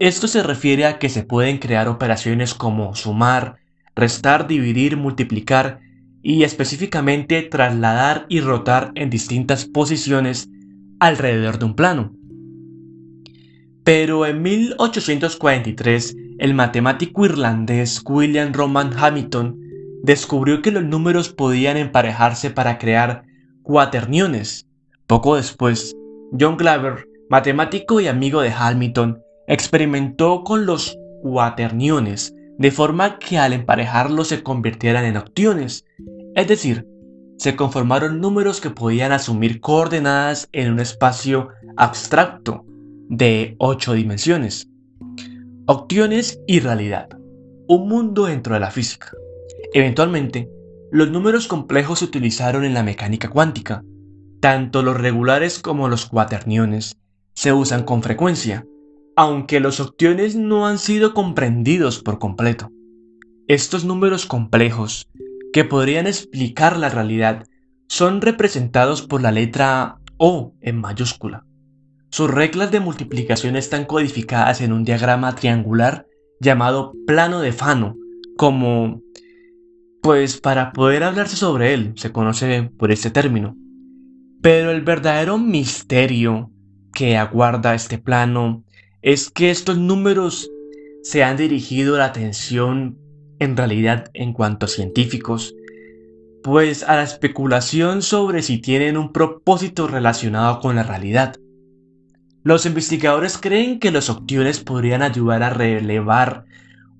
Esto 0.00 0.28
se 0.28 0.44
refiere 0.44 0.86
a 0.86 1.00
que 1.00 1.08
se 1.08 1.24
pueden 1.24 1.58
crear 1.58 1.88
operaciones 1.88 2.54
como 2.54 2.94
sumar, 2.94 3.56
restar, 3.96 4.46
dividir, 4.46 4.96
multiplicar 4.96 5.80
y 6.22 6.44
específicamente 6.44 7.42
trasladar 7.42 8.24
y 8.28 8.40
rotar 8.40 8.92
en 8.94 9.10
distintas 9.10 9.64
posiciones 9.64 10.48
alrededor 11.00 11.58
de 11.58 11.64
un 11.64 11.74
plano. 11.74 12.12
Pero 13.82 14.24
en 14.24 14.40
1843, 14.40 16.16
el 16.38 16.54
matemático 16.54 17.24
irlandés 17.24 18.00
William 18.04 18.52
Roman 18.52 18.92
Hamilton 18.96 19.58
descubrió 20.04 20.62
que 20.62 20.70
los 20.70 20.84
números 20.84 21.30
podían 21.30 21.76
emparejarse 21.76 22.50
para 22.50 22.78
crear 22.78 23.24
cuaterniones. 23.64 24.68
Poco 25.08 25.34
después, 25.34 25.96
John 26.38 26.56
Glaber, 26.56 27.08
matemático 27.28 28.00
y 28.00 28.06
amigo 28.06 28.42
de 28.42 28.52
Hamilton, 28.56 29.22
experimentó 29.48 30.44
con 30.44 30.66
los 30.66 30.96
cuaterniones, 31.22 32.34
de 32.58 32.70
forma 32.70 33.18
que 33.18 33.38
al 33.38 33.52
emparejarlos 33.52 34.28
se 34.28 34.42
convirtieran 34.42 35.04
en 35.04 35.16
octiones, 35.16 35.84
es 36.34 36.46
decir, 36.46 36.86
se 37.38 37.56
conformaron 37.56 38.20
números 38.20 38.60
que 38.60 38.70
podían 38.70 39.12
asumir 39.12 39.60
coordenadas 39.60 40.48
en 40.52 40.72
un 40.72 40.80
espacio 40.80 41.48
abstracto 41.76 42.64
de 43.08 43.56
ocho 43.58 43.94
dimensiones. 43.94 44.68
Octiones 45.66 46.40
y 46.46 46.60
realidad. 46.60 47.08
Un 47.68 47.88
mundo 47.88 48.26
dentro 48.26 48.54
de 48.54 48.60
la 48.60 48.70
física. 48.70 49.12
Eventualmente, 49.72 50.50
los 50.90 51.10
números 51.10 51.46
complejos 51.46 52.00
se 52.00 52.06
utilizaron 52.06 52.64
en 52.64 52.74
la 52.74 52.82
mecánica 52.82 53.28
cuántica. 53.30 53.82
Tanto 54.40 54.82
los 54.82 54.96
regulares 54.96 55.58
como 55.58 55.88
los 55.88 56.06
cuaterniones 56.06 56.96
se 57.34 57.52
usan 57.52 57.84
con 57.84 58.02
frecuencia, 58.02 58.66
aunque 59.18 59.58
los 59.58 59.80
octiones 59.80 60.36
no 60.36 60.68
han 60.68 60.78
sido 60.78 61.12
comprendidos 61.12 62.00
por 62.00 62.20
completo. 62.20 62.70
Estos 63.48 63.84
números 63.84 64.26
complejos, 64.26 65.08
que 65.52 65.64
podrían 65.64 66.06
explicar 66.06 66.76
la 66.76 66.88
realidad, 66.88 67.44
son 67.88 68.20
representados 68.20 69.02
por 69.02 69.20
la 69.20 69.32
letra 69.32 69.96
O 70.18 70.54
en 70.60 70.80
mayúscula. 70.80 71.44
Sus 72.10 72.30
reglas 72.30 72.70
de 72.70 72.78
multiplicación 72.78 73.56
están 73.56 73.86
codificadas 73.86 74.60
en 74.60 74.72
un 74.72 74.84
diagrama 74.84 75.34
triangular 75.34 76.06
llamado 76.40 76.92
plano 77.04 77.40
de 77.40 77.50
Fano, 77.50 77.96
como 78.36 79.02
pues 80.00 80.40
para 80.40 80.72
poder 80.72 81.02
hablarse 81.02 81.34
sobre 81.34 81.74
él 81.74 81.92
se 81.96 82.12
conoce 82.12 82.70
por 82.78 82.92
este 82.92 83.10
término. 83.10 83.56
Pero 84.42 84.70
el 84.70 84.82
verdadero 84.82 85.38
misterio 85.38 86.52
que 86.94 87.16
aguarda 87.16 87.74
este 87.74 87.98
plano 87.98 88.62
es 89.02 89.30
que 89.30 89.50
estos 89.50 89.78
números 89.78 90.50
se 91.02 91.22
han 91.22 91.36
dirigido 91.36 91.96
la 91.96 92.06
atención 92.06 92.98
en 93.38 93.56
realidad 93.56 94.10
en 94.14 94.32
cuanto 94.32 94.66
a 94.66 94.68
científicos, 94.68 95.54
pues 96.42 96.82
a 96.82 96.96
la 96.96 97.02
especulación 97.02 98.02
sobre 98.02 98.42
si 98.42 98.58
tienen 98.58 98.96
un 98.96 99.12
propósito 99.12 99.86
relacionado 99.86 100.60
con 100.60 100.76
la 100.76 100.82
realidad. 100.82 101.36
Los 102.42 102.66
investigadores 102.66 103.38
creen 103.38 103.78
que 103.78 103.90
los 103.90 104.08
octiones 104.10 104.60
podrían 104.60 105.02
ayudar 105.02 105.42
a 105.42 105.50
relevar 105.50 106.46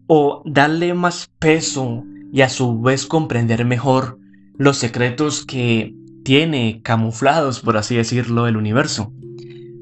o 0.06 0.42
darle 0.44 0.94
más 0.94 1.30
peso 1.38 2.04
y 2.32 2.42
a 2.42 2.48
su 2.48 2.80
vez 2.80 3.06
comprender 3.06 3.64
mejor 3.64 4.18
los 4.56 4.76
secretos 4.76 5.46
que 5.46 5.94
tiene 6.24 6.80
camuflados, 6.82 7.60
por 7.60 7.76
así 7.76 7.96
decirlo, 7.96 8.46
el 8.46 8.56
universo. 8.56 9.12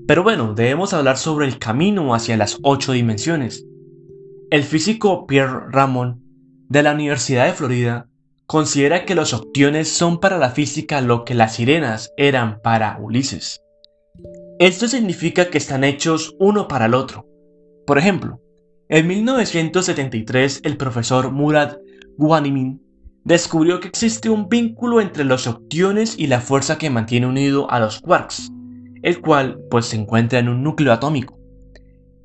Pero 0.07 0.23
bueno, 0.23 0.55
debemos 0.55 0.93
hablar 0.93 1.19
sobre 1.19 1.47
el 1.47 1.59
camino 1.59 2.15
hacia 2.15 2.37
las 2.37 2.59
ocho 2.63 2.93
dimensiones. 2.93 3.67
El 4.51 4.63
físico 4.63 5.27
Pierre 5.27 5.65
Ramon 5.71 6.23
de 6.69 6.85
la 6.85 6.93
Universidad 6.93 7.47
de 7.47 7.53
Florida 7.53 8.09
considera 8.47 9.05
que 9.05 9.17
los 9.17 9.35
octiones 9.35 9.89
son 9.89 10.21
para 10.21 10.39
la 10.39 10.51
física 10.51 11.01
lo 11.01 11.25
que 11.25 11.35
las 11.35 11.57
sirenas 11.57 12.13
eran 12.17 12.61
para 12.63 12.99
Ulises. 13.01 13.61
Esto 14.61 14.87
significa 14.87 15.51
que 15.51 15.59
están 15.59 15.83
hechos 15.83 16.37
uno 16.39 16.69
para 16.69 16.87
el 16.87 16.95
otro. 16.95 17.27
Por 17.85 17.99
ejemplo, 17.99 18.41
en 18.89 19.09
1973 19.09 20.61
el 20.63 20.77
profesor 20.77 21.33
Murad 21.33 21.79
Guanimin 22.17 22.81
descubrió 23.25 23.81
que 23.81 23.89
existe 23.89 24.31
un 24.31 24.49
vínculo 24.49 25.01
entre 25.01 25.25
los 25.25 25.49
octiones 25.49 26.17
y 26.17 26.29
la 26.29 26.41
fuerza 26.41 26.79
que 26.79 26.91
mantiene 26.91 27.27
unido 27.27 27.69
a 27.69 27.81
los 27.81 28.01
quarks, 28.01 28.53
el 29.07 29.21
cual 29.21 29.61
pues 29.71 29.87
se 29.87 29.97
encuentra 29.97 30.41
en 30.41 30.49
un 30.49 30.65
núcleo 30.65 30.93
atómico. 30.93 31.39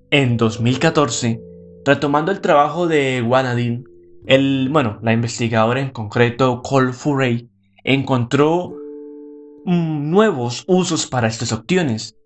En 0.09 0.35
2014, 0.35 1.39
retomando 1.85 2.31
el 2.31 2.41
trabajo 2.41 2.87
de 2.87 3.21
Guanadin, 3.21 3.83
el, 4.25 4.67
bueno, 4.71 4.97
la 5.03 5.13
investigadora 5.13 5.79
en 5.79 5.91
concreto 5.91 6.63
Cole 6.63 6.91
Furey 6.91 7.51
encontró 7.83 8.75
mm, 9.63 10.09
nuevos 10.09 10.63
usos 10.65 11.05
para 11.05 11.27
estos 11.27 11.51
octiones. 11.51 12.17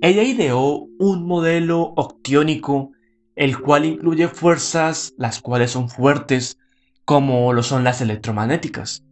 Ella 0.00 0.22
ideó 0.22 0.86
un 0.98 1.26
modelo 1.26 1.92
octiónico 1.94 2.92
el 3.36 3.60
cual 3.60 3.84
incluye 3.84 4.28
fuerzas 4.28 5.12
las 5.18 5.42
cuales 5.42 5.72
son 5.72 5.90
fuertes 5.90 6.56
como 7.04 7.52
lo 7.52 7.62
son 7.62 7.84
las 7.84 8.00
electromagnéticas. 8.00 9.04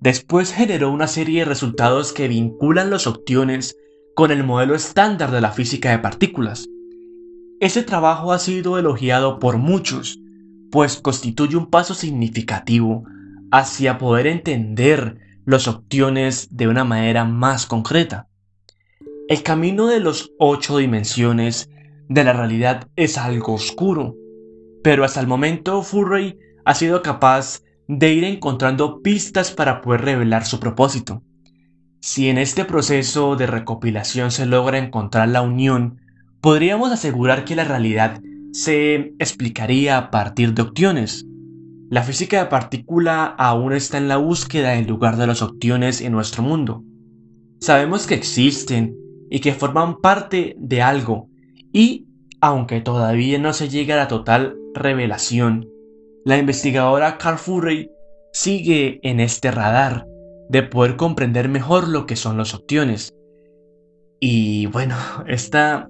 Después 0.00 0.54
generó 0.54 0.90
una 0.90 1.06
serie 1.06 1.40
de 1.40 1.44
resultados 1.44 2.14
que 2.14 2.28
vinculan 2.28 2.88
los 2.88 3.06
octiones 3.06 3.76
con 4.14 4.30
el 4.30 4.44
modelo 4.44 4.74
estándar 4.74 5.30
de 5.30 5.40
la 5.40 5.52
física 5.52 5.90
de 5.90 5.98
partículas. 5.98 6.66
Ese 7.60 7.82
trabajo 7.82 8.32
ha 8.32 8.38
sido 8.38 8.78
elogiado 8.78 9.38
por 9.38 9.56
muchos, 9.56 10.18
pues 10.70 11.00
constituye 11.00 11.56
un 11.56 11.70
paso 11.70 11.94
significativo 11.94 13.04
hacia 13.50 13.98
poder 13.98 14.26
entender 14.26 15.18
los 15.44 15.68
octiones 15.68 16.48
de 16.56 16.68
una 16.68 16.84
manera 16.84 17.24
más 17.24 17.66
concreta. 17.66 18.28
El 19.28 19.42
camino 19.42 19.86
de 19.86 20.00
las 20.00 20.30
ocho 20.38 20.78
dimensiones 20.78 21.70
de 22.08 22.24
la 22.24 22.32
realidad 22.32 22.88
es 22.96 23.16
algo 23.18 23.54
oscuro, 23.54 24.14
pero 24.82 25.04
hasta 25.04 25.20
el 25.20 25.26
momento 25.26 25.82
Furry 25.82 26.38
ha 26.64 26.74
sido 26.74 27.02
capaz 27.02 27.62
de 27.88 28.12
ir 28.12 28.24
encontrando 28.24 29.00
pistas 29.02 29.50
para 29.50 29.80
poder 29.80 30.02
revelar 30.02 30.44
su 30.44 30.60
propósito. 30.60 31.22
Si 32.04 32.28
en 32.28 32.36
este 32.36 32.64
proceso 32.64 33.36
de 33.36 33.46
recopilación 33.46 34.32
se 34.32 34.44
logra 34.44 34.78
encontrar 34.78 35.28
la 35.28 35.40
unión, 35.40 36.00
podríamos 36.40 36.90
asegurar 36.90 37.44
que 37.44 37.54
la 37.54 37.62
realidad 37.62 38.20
se 38.50 39.14
explicaría 39.20 39.96
a 39.98 40.10
partir 40.10 40.52
de 40.52 40.62
octiones. 40.62 41.24
La 41.90 42.02
física 42.02 42.40
de 42.40 42.50
partícula 42.50 43.24
aún 43.24 43.72
está 43.72 43.98
en 43.98 44.08
la 44.08 44.16
búsqueda 44.16 44.70
del 44.70 44.88
lugar 44.88 45.16
de 45.16 45.28
los 45.28 45.42
octiones 45.42 46.00
en 46.00 46.10
nuestro 46.10 46.42
mundo. 46.42 46.82
Sabemos 47.60 48.08
que 48.08 48.14
existen 48.14 48.96
y 49.30 49.38
que 49.38 49.54
forman 49.54 50.00
parte 50.00 50.56
de 50.58 50.82
algo, 50.82 51.28
y 51.72 52.08
aunque 52.40 52.80
todavía 52.80 53.38
no 53.38 53.52
se 53.52 53.68
llega 53.68 53.94
a 53.94 53.98
la 53.98 54.08
total 54.08 54.56
revelación, 54.74 55.68
la 56.24 56.36
investigadora 56.36 57.16
Carl 57.16 57.38
Furry 57.38 57.90
sigue 58.32 58.98
en 59.04 59.20
este 59.20 59.52
radar 59.52 60.08
de 60.48 60.62
poder 60.62 60.96
comprender 60.96 61.48
mejor 61.48 61.88
lo 61.88 62.06
que 62.06 62.16
son 62.16 62.36
los 62.36 62.54
octiones. 62.54 63.14
Y 64.20 64.66
bueno, 64.66 64.96
esta 65.26 65.88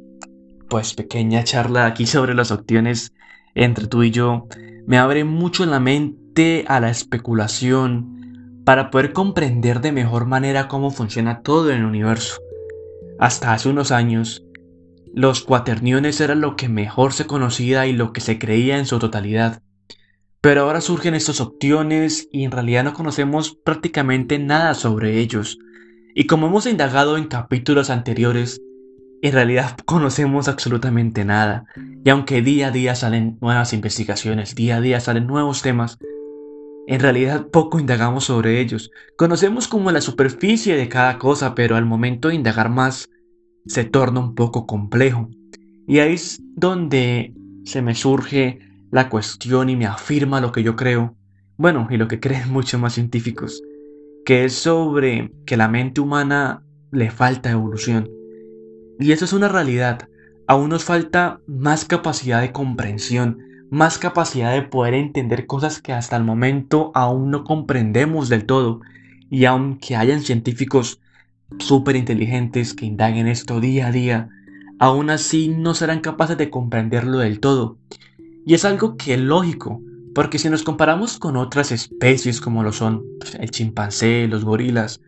pues 0.69 0.95
pequeña 0.95 1.45
charla 1.45 1.85
aquí 1.85 2.07
sobre 2.07 2.35
los 2.35 2.51
octiones 2.51 3.13
entre 3.55 3.87
tú 3.87 4.03
y 4.03 4.11
yo 4.11 4.47
me 4.87 4.97
abre 4.97 5.25
mucho 5.25 5.67
la 5.67 5.81
mente 5.81 6.65
a 6.67 6.81
la 6.81 6.91
especulación 6.91 8.63
para 8.65 8.91
poder 8.91 9.13
comprender 9.13 9.81
de 9.81 9.93
mejor 9.93 10.27
manera 10.27 10.69
cómo 10.69 10.91
funciona 10.91 11.43
todo 11.43 11.71
en 11.71 11.79
el 11.79 11.85
universo. 11.85 12.41
Hasta 13.19 13.53
hace 13.53 13.69
unos 13.69 13.91
años, 13.91 14.45
los 15.15 15.43
cuaterniones 15.43 16.21
eran 16.21 16.41
lo 16.41 16.57
que 16.57 16.69
mejor 16.69 17.13
se 17.13 17.27
conocía 17.27 17.87
y 17.87 17.93
lo 17.93 18.13
que 18.13 18.21
se 18.21 18.39
creía 18.39 18.79
en 18.79 18.87
su 18.87 18.99
totalidad. 18.99 19.63
Pero 20.43 20.63
ahora 20.63 20.81
surgen 20.81 21.15
estos 21.15 21.41
opciones 21.41 22.29
y 22.33 22.43
en 22.43 22.51
realidad 22.51 22.83
no 22.83 22.95
conocemos 22.95 23.57
prácticamente 23.65 24.41
nada 24.41 24.75
sobre 24.75 25.21
ellos. 25.21 25.61
Y 26.17 26.27
como 26.27 26.49
hemos 26.49 26.67
indagado 26.67 27.17
en 27.17 27.29
capítulos 27.29 27.91
anteriores, 27.91 28.61
en 29.23 29.33
realidad 29.33 29.77
conocemos 29.87 30.49
absolutamente 30.49 31.25
nada. 31.25 31.67
Y 32.05 32.11
aunque 32.11 32.43
día 32.43 32.67
a 32.67 32.71
día 32.73 32.97
salen 32.97 33.39
nuevas 33.41 33.73
investigaciones, 33.73 34.57
día 34.57 34.79
a 34.79 34.81
día 34.81 34.99
salen 34.99 35.29
nuevos 35.29 35.63
temas, 35.63 35.99
en 36.89 36.99
realidad 36.99 37.47
poco 37.47 37.79
indagamos 37.79 38.25
sobre 38.25 38.61
ellos. 38.61 38.91
Conocemos 39.17 39.69
como 39.69 39.93
la 39.93 40.01
superficie 40.01 40.77
de 40.77 40.89
cada 40.89 41.19
cosa, 41.19 41.55
pero 41.55 41.77
al 41.77 41.87
momento 41.87 42.29
de 42.29 42.35
indagar 42.35 42.69
más, 42.69 43.09
se 43.67 43.85
torna 43.85 44.19
un 44.19 44.35
poco 44.35 44.67
complejo. 44.67 45.31
Y 45.87 46.01
ahí 46.01 46.15
es 46.15 46.43
donde 46.57 47.33
se 47.65 47.81
me 47.81 47.95
surge 47.95 48.72
la 48.93 49.09
cuestión 49.09 49.71
y 49.71 49.75
me 49.75 49.87
afirma 49.87 50.43
lo 50.43 50.53
que 50.53 50.63
yo 50.63 50.77
creo, 50.77 51.17
bueno, 51.57 51.89
y 51.91 51.97
lo 51.97 52.07
que 52.07 52.21
creen 52.21 52.53
muchos 52.53 52.81
más 52.81 52.93
científicos, 52.93 53.63
que 54.25 54.45
es 54.45 54.53
sobre 54.53 55.33
que 55.47 55.57
la 55.57 55.67
mente 55.67 56.01
humana 56.01 56.63
le 56.93 57.11
falta 57.11 57.51
evolución. 57.51 58.09
Y 59.01 59.11
eso 59.13 59.25
es 59.25 59.33
una 59.33 59.49
realidad. 59.49 60.09
Aún 60.47 60.69
nos 60.69 60.85
falta 60.85 61.41
más 61.47 61.87
capacidad 61.87 62.43
de 62.43 62.53
comprensión, 62.53 63.39
más 63.71 63.97
capacidad 63.97 64.53
de 64.53 64.63
poder 64.63 64.93
entender 64.93 65.47
cosas 65.47 65.81
que 65.81 65.95
hasta 65.95 66.17
el 66.17 66.25
momento 66.25 66.93
aún 66.95 67.31
no 67.31 67.45
comprendemos 67.45 68.29
del 68.29 68.45
todo. 68.45 68.83
Y 69.31 69.47
aunque 69.47 69.97
hayan 69.97 70.21
científicos 70.21 71.01
súper 71.59 71.97
inteligentes 71.97 72.75
que 72.75 72.85
indaguen 72.85 73.27
esto 73.27 73.61
día 73.61 73.87
a 73.87 73.93
día, 73.93 74.29
aún 74.79 75.09
así 75.09 75.49
no 75.49 75.73
serán 75.73 76.01
capaces 76.01 76.37
de 76.37 76.51
comprenderlo 76.51 77.19
del 77.19 77.41
todo. 77.41 77.79
Y 78.45 78.55
es 78.55 78.65
algo 78.65 78.97
que 78.97 79.15
es 79.15 79.21
lógico, 79.21 79.81
porque 80.15 80.39
si 80.39 80.51
nos 80.51 80.63
comparamos 80.63 81.19
con 81.19 81.37
otras 81.37 81.73
especies 81.73 82.41
como 82.41 82.63
lo 82.63 82.73
son 82.73 83.05
pues, 83.21 83.35
el 83.37 83.51
chimpancé, 83.51 84.27
los 84.29 84.45
gorilas, 84.45 85.01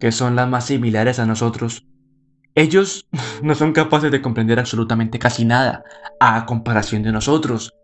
que 0.00 0.12
son 0.12 0.36
las 0.36 0.48
más 0.48 0.66
similares 0.66 1.18
a 1.18 1.26
nosotros, 1.26 1.84
ellos 2.54 3.06
no 3.42 3.54
son 3.54 3.72
capaces 3.72 4.10
de 4.10 4.22
comprender 4.22 4.58
absolutamente 4.58 5.18
casi 5.18 5.44
nada 5.44 5.84
a 6.20 6.46
comparación 6.46 7.02
de 7.02 7.12
nosotros. 7.12 7.74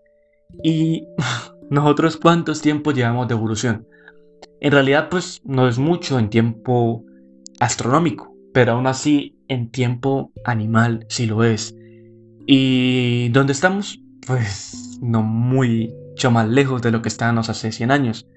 Y 0.62 1.06
nosotros 1.70 2.16
cuántos 2.16 2.60
tiempos 2.60 2.94
llevamos 2.94 3.28
de 3.28 3.34
evolución. 3.34 3.86
En 4.60 4.72
realidad 4.72 5.08
pues 5.10 5.40
no 5.44 5.68
es 5.68 5.78
mucho 5.78 6.18
en 6.18 6.30
tiempo 6.30 7.04
astronómico, 7.60 8.34
pero 8.54 8.72
aún 8.72 8.86
así 8.86 9.36
en 9.48 9.70
tiempo 9.70 10.32
animal 10.44 11.06
sí 11.08 11.26
lo 11.26 11.44
es. 11.44 11.74
¿Y 12.46 13.28
dónde 13.30 13.52
estamos? 13.52 14.00
Pues 14.26 14.91
no 15.02 15.22
muy 15.22 15.92
más 16.30 16.48
lejos 16.48 16.80
de 16.82 16.92
lo 16.92 17.02
que 17.02 17.08
estábamos 17.08 17.48
hace 17.48 17.72
100 17.72 17.90
años. 17.90 18.28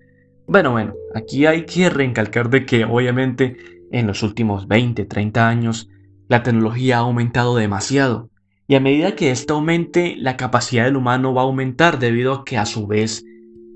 Bueno, 0.48 0.72
bueno, 0.72 0.94
aquí 1.14 1.46
hay 1.46 1.66
que 1.66 1.90
recalcar 1.90 2.50
de 2.50 2.66
que 2.66 2.84
obviamente 2.84 3.58
en 3.92 4.08
los 4.08 4.24
últimos 4.24 4.68
20, 4.68 5.06
30 5.06 5.48
años 5.48 5.90
la 6.28 6.42
tecnología 6.42 6.98
ha 6.98 7.02
aumentado 7.02 7.56
demasiado 7.56 8.30
Y 8.68 8.76
a 8.76 8.80
medida 8.80 9.16
que 9.16 9.30
esto 9.30 9.56
aumente, 9.56 10.16
la 10.18 10.38
capacidad 10.38 10.86
del 10.86 10.96
humano 10.96 11.34
va 11.34 11.42
a 11.42 11.46
aumentar 11.46 12.00
debido 12.00 12.34
a 12.34 12.46
que 12.46 12.58
a 12.58 12.66
su 12.66 12.88
vez 12.88 13.24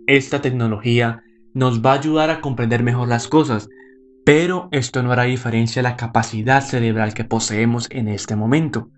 esta 0.07 0.41
tecnología 0.41 1.21
nos 1.53 1.85
va 1.85 1.91
a 1.91 1.99
ayudar 1.99 2.31
a 2.31 2.41
comprender 2.41 2.81
mejor 2.81 3.07
las 3.07 3.27
cosas, 3.27 3.69
pero 4.25 4.67
esto 4.71 5.03
no 5.03 5.11
hará 5.11 5.23
diferencia 5.23 5.81
a 5.81 5.83
la 5.83 5.95
capacidad 5.95 6.61
cerebral 6.61 7.13
que 7.13 7.23
poseemos 7.23 7.87
en 7.91 8.07
este 8.07 8.35
momento. 8.35 8.89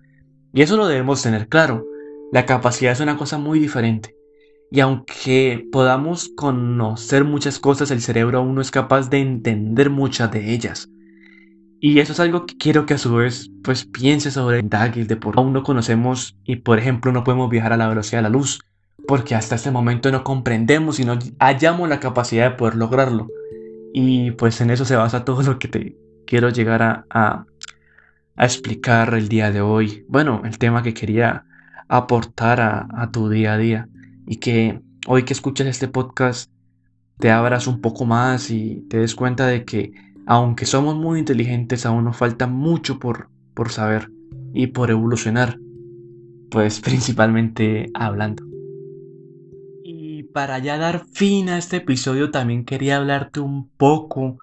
Y 0.54 0.62
eso 0.62 0.78
lo 0.78 0.88
debemos 0.88 1.22
tener 1.22 1.50
claro. 1.50 1.86
La 2.32 2.46
capacidad 2.46 2.94
es 2.94 3.02
una 3.02 3.18
cosa 3.18 3.38
muy 3.38 3.60
diferente. 3.60 4.16
Y 4.72 4.80
aunque 4.80 5.68
podamos 5.70 6.30
conocer 6.38 7.26
muchas 7.26 7.60
cosas, 7.60 7.92
el 7.92 8.02
cerebro 8.02 8.40
aún 8.40 8.56
no 8.56 8.62
es 8.62 8.72
capaz 8.72 9.10
de 9.10 9.20
entender 9.20 9.90
muchas 9.90 10.32
de 10.32 10.54
ellas. 10.54 10.88
Y 11.82 12.00
eso 12.00 12.14
es 12.14 12.20
algo 12.22 12.46
que 12.46 12.56
quiero 12.58 12.86
que 12.86 12.94
a 12.94 12.98
su 12.98 13.14
vez 13.16 13.52
pues 13.64 13.86
piense 13.86 14.32
sobre 14.32 14.62
Dagger 14.62 15.08
de 15.08 15.18
por 15.18 15.38
aún 15.38 15.52
no 15.52 15.64
conocemos 15.64 16.38
y 16.46 16.58
por 16.58 16.80
ejemplo 16.80 17.12
no 17.12 17.24
podemos 17.24 17.50
viajar 17.50 17.74
a 17.74 17.78
la 17.78 17.90
velocidad 17.90 18.20
de 18.20 18.24
la 18.24 18.30
luz, 18.30 18.62
porque 19.08 19.36
hasta 19.36 19.56
este 19.56 19.72
momento 19.72 20.12
no 20.12 20.24
comprendemos 20.24 21.00
y 21.00 21.06
no 21.06 21.18
hallamos 21.40 21.90
la 21.90 22.00
capacidad 22.00 22.52
de 22.52 22.56
poder 22.56 22.76
lograrlo. 22.76 23.28
Y 23.94 24.32
pues 24.32 24.62
en 24.62 24.70
eso 24.70 24.86
se 24.86 24.96
basa 24.96 25.26
todo 25.26 25.42
lo 25.44 25.60
que 25.60 25.68
te 25.68 25.98
quiero 26.26 26.50
llegar 26.50 26.82
a, 26.82 27.06
a, 27.10 27.46
a 28.38 28.46
explicar 28.46 29.16
el 29.16 29.28
día 29.28 29.52
de 29.52 29.60
hoy. 29.60 30.06
Bueno, 30.08 30.44
el 30.46 30.58
tema 30.60 30.84
que 30.84 30.94
quería 30.94 31.46
aportar 31.92 32.62
a, 32.62 33.12
tu 33.12 33.28
día 33.28 33.54
a 33.54 33.58
día 33.58 33.90
y 34.26 34.38
que 34.38 34.80
hoy 35.08 35.24
que 35.24 35.34
escuches 35.34 35.68
este 35.68 35.90
podcast 35.90 36.50
te 37.20 37.32
abras 37.32 37.68
un 37.68 37.82
poco 37.82 38.06
más 38.06 38.50
y 38.50 38.86
te 38.90 39.00
des 39.00 39.14
cuenta 39.14 39.46
de 39.46 39.66
que 39.66 39.92
aunque 40.26 40.66
somos 40.66 40.96
muy 40.96 41.20
inteligentes, 41.20 41.86
aún 41.86 42.06
nos 42.06 42.16
falta 42.16 42.48
mucho 42.48 42.98
por, 42.98 43.28
por 43.54 43.72
saber 43.72 44.10
y 44.54 44.68
por 44.68 44.90
evolucionar, 44.90 45.60
pues 46.50 46.80
principalmente 46.82 47.90
hablando. 47.94 48.46
Y 49.84 50.24
para 50.24 50.60
ya 50.60 50.78
dar 50.78 51.06
fin 51.12 51.50
a 51.50 51.58
este 51.58 51.78
episodio 51.78 52.32
también 52.32 52.64
quería 52.64 52.98
hablarte 52.98 53.42
un 53.42 53.68
poco 53.68 54.38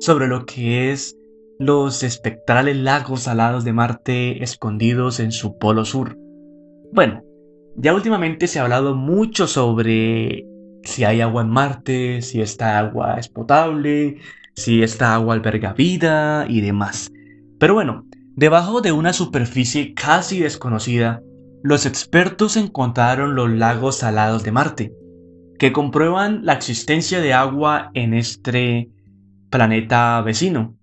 sobre 0.00 0.26
lo 0.26 0.46
que 0.46 0.90
es 0.90 1.18
los 1.58 2.02
espectrales 2.02 2.78
lagos 2.78 3.24
salados 3.24 3.62
de 3.62 3.74
Marte 3.74 4.42
escondidos 4.42 5.20
en 5.20 5.32
su 5.32 5.58
polo 5.58 5.84
sur. 5.84 6.23
Bueno, 6.94 7.24
ya 7.74 7.92
últimamente 7.92 8.46
se 8.46 8.60
ha 8.60 8.62
hablado 8.62 8.94
mucho 8.94 9.48
sobre 9.48 10.46
si 10.84 11.02
hay 11.02 11.22
agua 11.22 11.42
en 11.42 11.50
Marte, 11.50 12.22
si 12.22 12.40
esta 12.40 12.78
agua 12.78 13.16
es 13.18 13.28
potable, 13.28 14.18
si 14.54 14.80
esta 14.80 15.12
agua 15.12 15.34
alberga 15.34 15.72
vida 15.72 16.46
y 16.48 16.60
demás. 16.60 17.10
Pero 17.58 17.74
bueno, 17.74 18.06
debajo 18.36 18.80
de 18.80 18.92
una 18.92 19.12
superficie 19.12 19.92
casi 19.92 20.38
desconocida, 20.38 21.20
los 21.64 21.84
expertos 21.84 22.56
encontraron 22.56 23.34
los 23.34 23.50
lagos 23.50 23.96
salados 23.96 24.44
de 24.44 24.52
Marte, 24.52 24.92
que 25.58 25.72
comprueban 25.72 26.46
la 26.46 26.52
existencia 26.52 27.20
de 27.20 27.32
agua 27.32 27.90
en 27.94 28.14
este 28.14 28.88
planeta 29.50 30.22
vecino. 30.22 30.76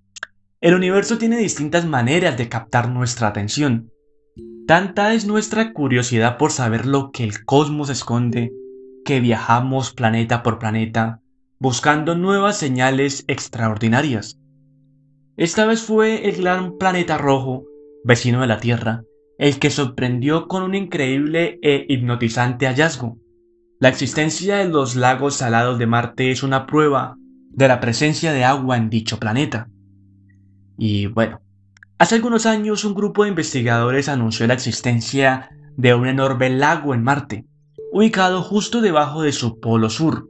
El 0.59 0.73
universo 0.73 1.17
tiene 1.17 1.37
distintas 1.37 1.85
maneras 1.85 2.37
de 2.37 2.49
captar 2.49 2.89
nuestra 2.89 3.29
atención. 3.29 3.90
Tanta 4.67 5.13
es 5.13 5.25
nuestra 5.25 5.73
curiosidad 5.73 6.37
por 6.37 6.51
saber 6.51 6.85
lo 6.85 7.11
que 7.11 7.23
el 7.23 7.45
cosmos 7.45 7.89
esconde, 7.89 8.51
que 9.03 9.19
viajamos 9.19 9.93
planeta 9.93 10.43
por 10.43 10.59
planeta 10.59 11.21
buscando 11.61 12.15
nuevas 12.15 12.57
señales 12.57 13.23
extraordinarias. 13.27 14.39
Esta 15.37 15.67
vez 15.67 15.83
fue 15.83 16.27
el 16.27 16.41
gran 16.41 16.79
planeta 16.79 17.19
rojo, 17.19 17.65
vecino 18.03 18.41
de 18.41 18.47
la 18.47 18.59
Tierra, 18.59 19.03
el 19.37 19.59
que 19.59 19.69
sorprendió 19.69 20.47
con 20.47 20.63
un 20.63 20.73
increíble 20.73 21.59
e 21.61 21.85
hipnotizante 21.87 22.65
hallazgo. 22.65 23.19
La 23.79 23.89
existencia 23.89 24.57
de 24.57 24.69
los 24.69 24.95
lagos 24.95 25.35
salados 25.35 25.77
de 25.77 25.85
Marte 25.85 26.31
es 26.31 26.41
una 26.41 26.65
prueba 26.65 27.15
de 27.51 27.67
la 27.67 27.79
presencia 27.79 28.33
de 28.33 28.43
agua 28.43 28.77
en 28.77 28.89
dicho 28.89 29.19
planeta. 29.19 29.69
Y 30.79 31.05
bueno, 31.05 31.41
hace 32.01 32.15
algunos 32.15 32.47
años 32.47 32.83
un 32.83 32.95
grupo 32.95 33.21
de 33.21 33.29
investigadores 33.29 34.09
anunció 34.09 34.47
la 34.47 34.55
existencia 34.55 35.51
de 35.77 35.93
un 35.93 36.07
enorme 36.07 36.49
lago 36.49 36.95
en 36.95 37.03
Marte, 37.03 37.45
ubicado 37.91 38.41
justo 38.41 38.81
debajo 38.81 39.21
de 39.21 39.31
su 39.31 39.59
polo 39.59 39.87
sur. 39.91 40.27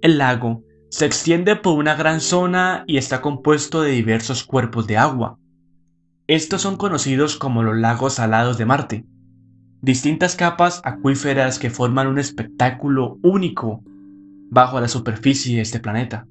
El 0.00 0.18
lago 0.18 0.64
se 0.90 1.06
extiende 1.06 1.54
por 1.54 1.78
una 1.78 1.94
gran 1.94 2.20
zona 2.20 2.82
y 2.88 2.96
está 2.96 3.20
compuesto 3.20 3.82
de 3.82 3.92
diversos 3.92 4.42
cuerpos 4.42 4.88
de 4.88 4.96
agua. 4.96 5.38
Estos 6.26 6.60
son 6.60 6.76
conocidos 6.76 7.36
como 7.36 7.62
los 7.62 7.76
lagos 7.76 8.14
salados 8.14 8.58
de 8.58 8.66
Marte, 8.66 9.06
distintas 9.80 10.34
capas 10.34 10.80
acuíferas 10.82 11.60
que 11.60 11.70
forman 11.70 12.08
un 12.08 12.18
espectáculo 12.18 13.20
único 13.22 13.84
bajo 14.50 14.80
la 14.80 14.88
superficie 14.88 15.54
de 15.54 15.62
este 15.62 15.78
planeta. 15.78 16.26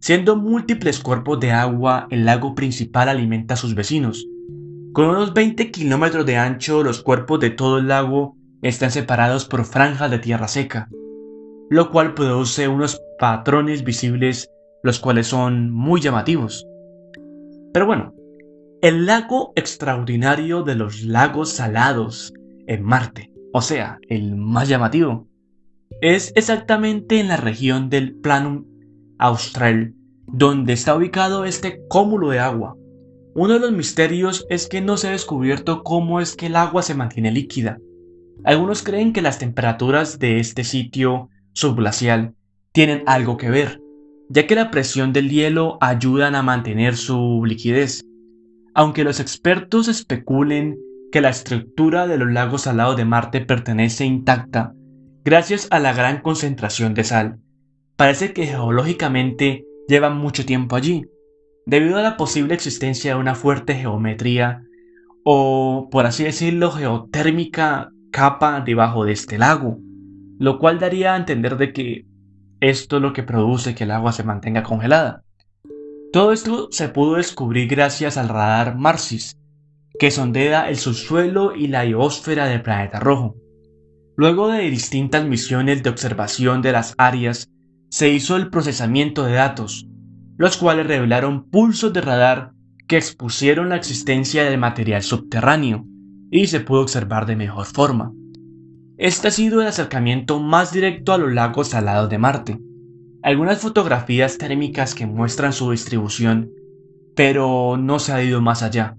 Siendo 0.00 0.36
múltiples 0.36 1.00
cuerpos 1.00 1.40
de 1.40 1.50
agua, 1.50 2.06
el 2.10 2.24
lago 2.24 2.54
principal 2.54 3.08
alimenta 3.08 3.54
a 3.54 3.56
sus 3.56 3.74
vecinos. 3.74 4.26
Con 4.92 5.06
unos 5.06 5.34
20 5.34 5.70
kilómetros 5.70 6.24
de 6.24 6.36
ancho, 6.36 6.84
los 6.84 7.02
cuerpos 7.02 7.40
de 7.40 7.50
todo 7.50 7.78
el 7.78 7.88
lago 7.88 8.36
están 8.62 8.90
separados 8.90 9.44
por 9.44 9.64
franjas 9.64 10.10
de 10.10 10.18
tierra 10.18 10.48
seca, 10.48 10.88
lo 11.68 11.90
cual 11.90 12.14
produce 12.14 12.68
unos 12.68 13.00
patrones 13.18 13.84
visibles 13.84 14.48
los 14.84 15.00
cuales 15.00 15.26
son 15.26 15.72
muy 15.72 16.00
llamativos. 16.00 16.64
Pero 17.72 17.86
bueno, 17.86 18.14
el 18.80 19.06
lago 19.06 19.52
extraordinario 19.56 20.62
de 20.62 20.76
los 20.76 21.02
lagos 21.02 21.50
salados 21.50 22.32
en 22.66 22.84
Marte, 22.84 23.32
o 23.52 23.60
sea, 23.60 23.98
el 24.08 24.36
más 24.36 24.68
llamativo, 24.68 25.26
es 26.00 26.32
exactamente 26.36 27.18
en 27.18 27.28
la 27.28 27.36
región 27.36 27.90
del 27.90 28.14
Planum 28.14 28.64
Austral, 29.18 29.94
donde 30.26 30.72
está 30.72 30.94
ubicado 30.94 31.44
este 31.44 31.80
cúmulo 31.88 32.30
de 32.30 32.38
agua. 32.38 32.76
Uno 33.34 33.54
de 33.54 33.60
los 33.60 33.72
misterios 33.72 34.46
es 34.50 34.68
que 34.68 34.80
no 34.80 34.96
se 34.96 35.08
ha 35.08 35.12
descubierto 35.12 35.82
cómo 35.82 36.20
es 36.20 36.36
que 36.36 36.46
el 36.46 36.56
agua 36.56 36.82
se 36.82 36.94
mantiene 36.94 37.30
líquida. 37.30 37.78
Algunos 38.44 38.82
creen 38.82 39.12
que 39.12 39.22
las 39.22 39.38
temperaturas 39.38 40.18
de 40.18 40.40
este 40.40 40.64
sitio 40.64 41.28
subglacial 41.52 42.34
tienen 42.72 43.02
algo 43.06 43.36
que 43.36 43.50
ver, 43.50 43.80
ya 44.28 44.46
que 44.46 44.54
la 44.54 44.70
presión 44.70 45.12
del 45.12 45.30
hielo 45.30 45.78
ayudan 45.80 46.34
a 46.34 46.42
mantener 46.42 46.96
su 46.96 47.44
liquidez. 47.44 48.02
Aunque 48.74 49.04
los 49.04 49.20
expertos 49.20 49.88
especulen 49.88 50.78
que 51.10 51.20
la 51.20 51.30
estructura 51.30 52.06
de 52.06 52.18
los 52.18 52.30
lagos 52.30 52.62
salados 52.62 52.96
de 52.96 53.04
Marte 53.04 53.40
pertenece 53.40 54.04
intacta 54.04 54.74
gracias 55.24 55.68
a 55.70 55.78
la 55.78 55.92
gran 55.92 56.20
concentración 56.22 56.94
de 56.94 57.04
sal, 57.04 57.38
parece 57.98 58.32
que 58.32 58.46
geológicamente 58.46 59.66
llevan 59.88 60.16
mucho 60.16 60.46
tiempo 60.46 60.76
allí, 60.76 61.04
debido 61.66 61.98
a 61.98 62.02
la 62.02 62.16
posible 62.16 62.54
existencia 62.54 63.14
de 63.14 63.20
una 63.20 63.34
fuerte 63.34 63.74
geometría 63.74 64.62
o, 65.24 65.88
por 65.90 66.06
así 66.06 66.22
decirlo, 66.22 66.70
geotérmica 66.70 67.90
capa 68.12 68.60
debajo 68.60 69.04
de 69.04 69.12
este 69.12 69.36
lago, 69.36 69.80
lo 70.38 70.60
cual 70.60 70.78
daría 70.78 71.14
a 71.14 71.16
entender 71.16 71.56
de 71.56 71.72
que 71.72 72.06
esto 72.60 72.96
es 72.96 73.02
lo 73.02 73.12
que 73.12 73.24
produce 73.24 73.74
que 73.74 73.82
el 73.82 73.90
agua 73.90 74.12
se 74.12 74.22
mantenga 74.22 74.62
congelada. 74.62 75.24
Todo 76.12 76.32
esto 76.32 76.68
se 76.70 76.88
pudo 76.90 77.16
descubrir 77.16 77.66
gracias 77.66 78.16
al 78.16 78.28
radar 78.28 78.78
Marsis, 78.78 79.36
que 79.98 80.12
sondea 80.12 80.68
el 80.68 80.76
subsuelo 80.76 81.56
y 81.56 81.66
la 81.66 81.82
biosfera 81.82 82.46
del 82.46 82.62
planeta 82.62 83.00
rojo. 83.00 83.34
Luego 84.16 84.48
de 84.48 84.70
distintas 84.70 85.24
misiones 85.24 85.82
de 85.82 85.90
observación 85.90 86.62
de 86.62 86.70
las 86.70 86.94
áreas, 86.96 87.50
se 87.90 88.10
hizo 88.10 88.36
el 88.36 88.50
procesamiento 88.50 89.24
de 89.24 89.32
datos, 89.32 89.88
los 90.36 90.56
cuales 90.56 90.86
revelaron 90.86 91.48
pulsos 91.48 91.92
de 91.92 92.00
radar 92.00 92.52
que 92.86 92.96
expusieron 92.96 93.68
la 93.68 93.76
existencia 93.76 94.44
del 94.44 94.58
material 94.58 95.02
subterráneo 95.02 95.84
y 96.30 96.46
se 96.46 96.60
pudo 96.60 96.82
observar 96.82 97.26
de 97.26 97.36
mejor 97.36 97.66
forma. 97.66 98.12
Este 98.96 99.28
ha 99.28 99.30
sido 99.30 99.60
el 99.60 99.68
acercamiento 99.68 100.40
más 100.40 100.72
directo 100.72 101.12
a 101.12 101.18
los 101.18 101.32
lagos 101.32 101.68
salados 101.68 102.10
de 102.10 102.18
Marte. 102.18 102.58
Algunas 103.22 103.58
fotografías 103.58 104.38
térmicas 104.38 104.94
que 104.94 105.06
muestran 105.06 105.52
su 105.52 105.70
distribución, 105.70 106.50
pero 107.14 107.76
no 107.76 107.98
se 107.98 108.12
ha 108.12 108.22
ido 108.22 108.40
más 108.40 108.62
allá. 108.62 108.96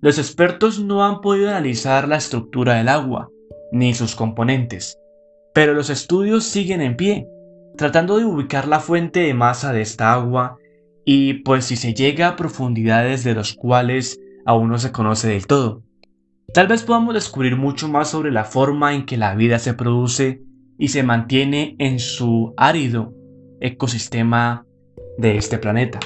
Los 0.00 0.18
expertos 0.18 0.78
no 0.78 1.04
han 1.04 1.20
podido 1.20 1.48
analizar 1.48 2.06
la 2.06 2.16
estructura 2.16 2.74
del 2.74 2.88
agua, 2.88 3.28
ni 3.72 3.94
sus 3.94 4.14
componentes, 4.14 4.98
pero 5.54 5.74
los 5.74 5.90
estudios 5.90 6.44
siguen 6.44 6.80
en 6.80 6.96
pie, 6.96 7.26
tratando 7.76 8.18
de 8.18 8.24
ubicar 8.24 8.66
la 8.66 8.80
fuente 8.80 9.20
de 9.20 9.34
masa 9.34 9.72
de 9.72 9.82
esta 9.82 10.12
agua 10.12 10.58
y 11.04 11.34
pues 11.34 11.66
si 11.66 11.76
se 11.76 11.94
llega 11.94 12.28
a 12.28 12.36
profundidades 12.36 13.22
de 13.22 13.34
los 13.34 13.54
cuales 13.54 14.18
aún 14.44 14.68
no 14.68 14.78
se 14.78 14.92
conoce 14.92 15.28
del 15.28 15.46
todo. 15.46 15.82
Tal 16.52 16.68
vez 16.68 16.82
podamos 16.82 17.14
descubrir 17.14 17.56
mucho 17.56 17.88
más 17.88 18.10
sobre 18.10 18.32
la 18.32 18.44
forma 18.44 18.94
en 18.94 19.04
que 19.04 19.16
la 19.16 19.34
vida 19.34 19.58
se 19.58 19.74
produce 19.74 20.42
y 20.78 20.88
se 20.88 21.02
mantiene 21.02 21.76
en 21.78 21.98
su 21.98 22.54
árido 22.56 23.12
ecosistema 23.60 24.66
de 25.18 25.36
este 25.36 25.58
planeta. 25.58 26.00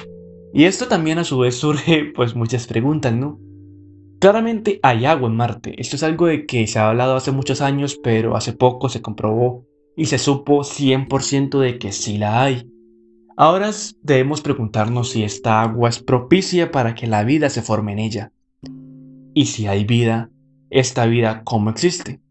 Y 0.53 0.65
esto 0.65 0.87
también 0.87 1.19
a 1.19 1.23
su 1.23 1.39
vez 1.39 1.55
surge 1.59 2.11
pues 2.13 2.35
muchas 2.35 2.67
preguntas, 2.67 3.13
¿no? 3.13 3.39
Claramente 4.19 4.79
hay 4.83 5.05
agua 5.05 5.29
en 5.29 5.35
Marte. 5.35 5.81
Esto 5.81 5.95
es 5.95 6.03
algo 6.03 6.27
de 6.27 6.45
que 6.45 6.67
se 6.67 6.77
ha 6.77 6.89
hablado 6.89 7.15
hace 7.15 7.31
muchos 7.31 7.61
años, 7.61 7.99
pero 8.03 8.35
hace 8.35 8.53
poco 8.53 8.87
se 8.87 9.01
comprobó 9.01 9.65
y 9.95 10.05
se 10.05 10.17
supo 10.17 10.63
100% 10.63 11.59
de 11.59 11.77
que 11.77 11.91
sí 11.91 12.17
la 12.17 12.43
hay. 12.43 12.69
Ahora 13.37 13.71
debemos 14.01 14.41
preguntarnos 14.41 15.09
si 15.09 15.23
esta 15.23 15.61
agua 15.61 15.89
es 15.89 15.99
propicia 15.99 16.71
para 16.71 16.95
que 16.95 17.07
la 17.07 17.23
vida 17.23 17.49
se 17.49 17.61
forme 17.61 17.93
en 17.93 17.99
ella. 17.99 18.31
Y 19.33 19.45
si 19.45 19.67
hay 19.67 19.85
vida, 19.85 20.29
esta 20.69 21.05
vida 21.05 21.43
cómo 21.43 21.69
existe. 21.69 22.21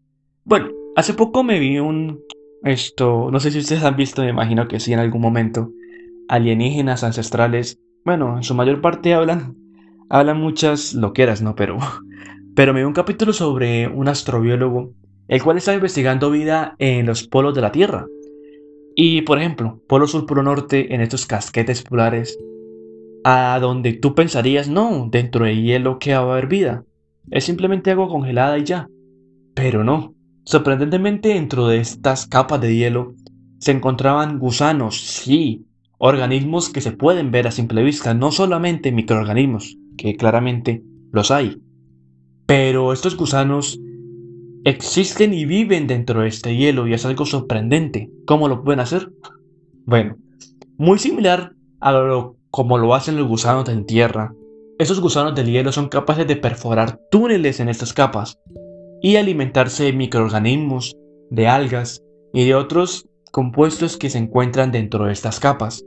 Bueno, 0.43 0.69
hace 0.95 1.13
poco 1.13 1.43
me 1.43 1.59
vi 1.59 1.79
un 1.79 2.19
esto, 2.63 3.29
no 3.31 3.39
sé 3.39 3.51
si 3.51 3.59
ustedes 3.59 3.83
han 3.83 3.95
visto, 3.95 4.21
me 4.21 4.29
imagino 4.29 4.67
que 4.67 4.79
sí 4.79 4.93
en 4.93 4.99
algún 4.99 5.21
momento, 5.21 5.71
alienígenas 6.27 7.03
ancestrales. 7.03 7.79
Bueno, 8.05 8.37
en 8.37 8.43
su 8.43 8.53
mayor 8.53 8.81
parte 8.81 9.13
hablan 9.13 9.55
hablan 10.09 10.39
muchas 10.39 10.93
loqueras, 10.93 11.41
¿no? 11.41 11.55
Pero 11.55 11.77
pero 12.55 12.73
me 12.73 12.81
vi 12.81 12.85
un 12.85 12.93
capítulo 12.93 13.33
sobre 13.33 13.87
un 13.87 14.07
astrobiólogo 14.07 14.93
el 15.31 15.41
cual 15.41 15.55
estaba 15.55 15.75
investigando 15.75 16.29
vida 16.29 16.75
en 16.77 17.05
los 17.05 17.25
polos 17.25 17.55
de 17.55 17.61
la 17.61 17.71
Tierra. 17.71 18.05
Y 18.97 19.21
por 19.21 19.39
ejemplo, 19.39 19.81
polo 19.87 20.05
sur, 20.05 20.25
polo 20.25 20.43
norte, 20.43 20.93
en 20.93 20.99
estos 20.99 21.25
casquetes 21.25 21.83
polares, 21.83 22.37
a 23.23 23.57
donde 23.61 23.93
tú 23.93 24.13
pensarías, 24.13 24.67
no, 24.67 25.07
dentro 25.09 25.45
de 25.45 25.55
hielo 25.55 25.99
que 25.99 26.11
va 26.11 26.19
a 26.19 26.31
haber 26.33 26.47
vida. 26.47 26.83
Es 27.29 27.45
simplemente 27.45 27.91
agua 27.91 28.09
congelada 28.09 28.57
y 28.57 28.65
ya. 28.65 28.89
Pero 29.55 29.85
no. 29.85 30.13
Sorprendentemente 30.43 31.29
dentro 31.29 31.65
de 31.67 31.77
estas 31.77 32.27
capas 32.27 32.59
de 32.59 32.75
hielo 32.75 33.13
se 33.57 33.71
encontraban 33.71 34.37
gusanos, 34.37 34.99
sí, 34.99 35.65
organismos 35.97 36.67
que 36.67 36.81
se 36.81 36.91
pueden 36.91 37.31
ver 37.31 37.47
a 37.47 37.51
simple 37.51 37.83
vista, 37.83 38.13
no 38.13 38.33
solamente 38.33 38.91
microorganismos, 38.91 39.77
que 39.97 40.17
claramente 40.17 40.83
los 41.13 41.31
hay. 41.31 41.61
Pero 42.45 42.91
estos 42.91 43.15
gusanos 43.15 43.79
existen 44.63 45.33
y 45.33 45.45
viven 45.45 45.87
dentro 45.87 46.21
de 46.21 46.27
este 46.27 46.55
hielo 46.55 46.87
y 46.87 46.93
es 46.93 47.05
algo 47.05 47.25
sorprendente. 47.25 48.09
¿Cómo 48.25 48.47
lo 48.47 48.63
pueden 48.63 48.79
hacer? 48.79 49.11
Bueno, 49.85 50.17
muy 50.77 50.99
similar 50.99 51.53
a 51.79 51.91
lo 51.91 52.37
como 52.51 52.77
lo 52.77 52.93
hacen 52.93 53.17
los 53.17 53.27
gusanos 53.27 53.69
en 53.69 53.85
tierra. 53.85 54.33
Esos 54.77 54.99
gusanos 54.99 55.35
del 55.35 55.51
hielo 55.51 55.71
son 55.71 55.89
capaces 55.89 56.27
de 56.27 56.35
perforar 56.35 56.99
túneles 57.09 57.59
en 57.59 57.69
estas 57.69 57.93
capas 57.93 58.37
y 59.01 59.15
alimentarse 59.15 59.85
de 59.85 59.93
microorganismos, 59.93 60.95
de 61.29 61.47
algas 61.47 62.03
y 62.33 62.45
de 62.45 62.55
otros 62.55 63.07
compuestos 63.31 63.95
que 63.97 64.09
se 64.09 64.17
encuentran 64.17 64.71
dentro 64.71 65.05
de 65.05 65.13
estas 65.13 65.39
capas. 65.39 65.85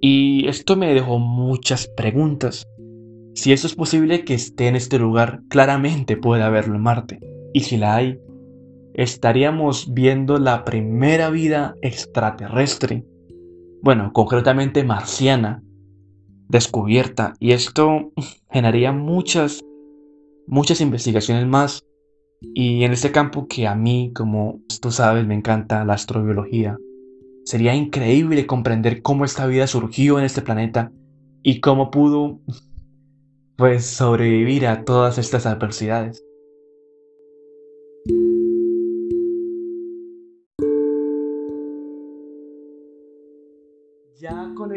Y 0.00 0.46
esto 0.46 0.76
me 0.76 0.94
dejó 0.94 1.18
muchas 1.18 1.88
preguntas. 1.88 2.64
Si 3.34 3.52
esto 3.52 3.66
es 3.66 3.74
posible 3.74 4.24
que 4.24 4.34
esté 4.34 4.68
en 4.68 4.76
este 4.76 4.98
lugar, 4.98 5.40
claramente 5.48 6.16
puede 6.16 6.42
haberlo 6.42 6.76
en 6.76 6.82
Marte. 6.82 7.37
Y 7.52 7.60
si 7.60 7.76
la 7.76 7.96
hay, 7.96 8.20
estaríamos 8.94 9.94
viendo 9.94 10.38
la 10.38 10.64
primera 10.64 11.30
vida 11.30 11.74
extraterrestre, 11.82 13.04
bueno, 13.80 14.12
concretamente 14.12 14.84
marciana, 14.84 15.62
descubierta. 16.48 17.34
Y 17.38 17.52
esto 17.52 18.12
generaría 18.50 18.92
muchas, 18.92 19.62
muchas 20.46 20.80
investigaciones 20.80 21.46
más. 21.46 21.84
Y 22.40 22.84
en 22.84 22.92
este 22.92 23.10
campo 23.10 23.46
que 23.46 23.66
a 23.66 23.74
mí, 23.74 24.12
como 24.14 24.60
tú 24.80 24.90
sabes, 24.90 25.26
me 25.26 25.34
encanta 25.34 25.84
la 25.84 25.94
astrobiología, 25.94 26.76
sería 27.44 27.74
increíble 27.74 28.46
comprender 28.46 29.02
cómo 29.02 29.24
esta 29.24 29.46
vida 29.46 29.66
surgió 29.66 30.18
en 30.18 30.24
este 30.24 30.42
planeta 30.42 30.92
y 31.42 31.60
cómo 31.60 31.90
pudo, 31.90 32.40
pues, 33.56 33.86
sobrevivir 33.86 34.66
a 34.66 34.84
todas 34.84 35.18
estas 35.18 35.46
adversidades. 35.46 36.22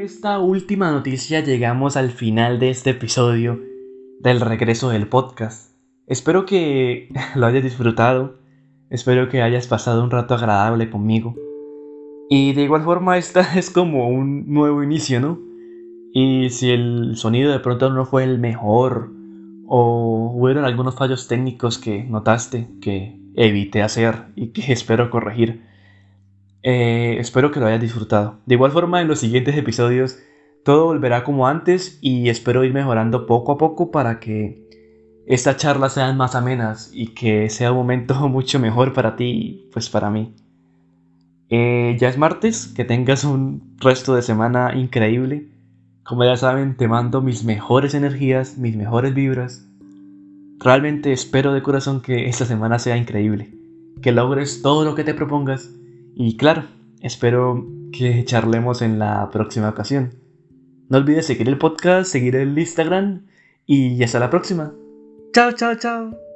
Esta 0.01 0.39
última 0.39 0.89
noticia 0.89 1.41
llegamos 1.41 1.95
al 1.95 2.09
final 2.09 2.57
de 2.57 2.71
este 2.71 2.89
episodio 2.89 3.61
del 4.19 4.41
regreso 4.41 4.89
del 4.89 5.07
podcast. 5.07 5.75
Espero 6.07 6.47
que 6.47 7.09
lo 7.35 7.45
hayas 7.45 7.63
disfrutado, 7.63 8.39
espero 8.89 9.29
que 9.29 9.43
hayas 9.43 9.67
pasado 9.67 10.03
un 10.03 10.09
rato 10.09 10.33
agradable 10.33 10.89
conmigo. 10.89 11.35
Y 12.31 12.53
de 12.53 12.63
igual 12.63 12.81
forma 12.81 13.19
esta 13.19 13.41
es 13.55 13.69
como 13.69 14.09
un 14.09 14.51
nuevo 14.51 14.81
inicio, 14.81 15.19
¿no? 15.19 15.39
Y 16.13 16.49
si 16.49 16.71
el 16.71 17.15
sonido 17.15 17.51
de 17.51 17.59
pronto 17.59 17.91
no 17.91 18.05
fue 18.05 18.23
el 18.23 18.39
mejor 18.39 19.11
o 19.67 20.31
hubieron 20.33 20.65
algunos 20.65 20.95
fallos 20.95 21.27
técnicos 21.27 21.77
que 21.77 22.03
notaste 22.05 22.67
que 22.81 23.19
evité 23.35 23.83
hacer 23.83 24.25
y 24.35 24.47
que 24.47 24.73
espero 24.73 25.11
corregir, 25.11 25.61
eh, 26.63 27.17
espero 27.19 27.51
que 27.51 27.59
lo 27.59 27.67
hayas 27.67 27.81
disfrutado. 27.81 28.39
De 28.45 28.55
igual 28.55 28.71
forma, 28.71 29.01
en 29.01 29.07
los 29.07 29.19
siguientes 29.19 29.55
episodios 29.57 30.17
todo 30.63 30.85
volverá 30.85 31.23
como 31.23 31.47
antes 31.47 31.97
y 32.01 32.29
espero 32.29 32.63
ir 32.63 32.73
mejorando 32.73 33.25
poco 33.25 33.53
a 33.53 33.57
poco 33.57 33.89
para 33.89 34.19
que 34.19 34.69
estas 35.25 35.57
charlas 35.57 35.93
sean 35.93 36.17
más 36.17 36.35
amenas 36.35 36.91
y 36.93 37.07
que 37.07 37.49
sea 37.49 37.71
un 37.71 37.79
momento 37.79 38.13
mucho 38.29 38.59
mejor 38.59 38.93
para 38.93 39.15
ti 39.15 39.69
pues 39.73 39.89
para 39.89 40.09
mí. 40.09 40.35
Eh, 41.49 41.97
ya 41.99 42.07
es 42.07 42.17
martes, 42.17 42.67
que 42.67 42.85
tengas 42.85 43.25
un 43.25 43.75
resto 43.79 44.15
de 44.15 44.21
semana 44.21 44.73
increíble. 44.75 45.47
Como 46.03 46.23
ya 46.23 46.37
saben, 46.37 46.77
te 46.77 46.87
mando 46.87 47.21
mis 47.21 47.43
mejores 47.43 47.93
energías, 47.93 48.57
mis 48.57 48.75
mejores 48.75 49.13
vibras. 49.13 49.67
Realmente 50.59 51.11
espero 51.11 51.53
de 51.53 51.61
corazón 51.61 52.01
que 52.01 52.29
esta 52.29 52.45
semana 52.45 52.79
sea 52.79 52.95
increíble, 52.95 53.53
que 54.01 54.11
logres 54.11 54.61
todo 54.61 54.85
lo 54.85 54.95
que 54.95 55.03
te 55.03 55.13
propongas 55.13 55.71
y 56.15 56.37
claro, 56.37 56.63
espero 57.01 57.65
que 57.91 58.23
charlemos 58.25 58.81
en 58.81 58.99
la 58.99 59.29
próxima 59.31 59.69
ocasión. 59.69 60.15
No 60.89 60.97
olvides 60.97 61.25
seguir 61.25 61.47
el 61.47 61.57
podcast, 61.57 62.11
seguir 62.11 62.35
el 62.35 62.57
Instagram 62.57 63.25
y 63.65 64.03
hasta 64.03 64.19
la 64.19 64.29
próxima. 64.29 64.73
Chao, 65.33 65.51
chao, 65.53 65.75
chao. 65.75 66.30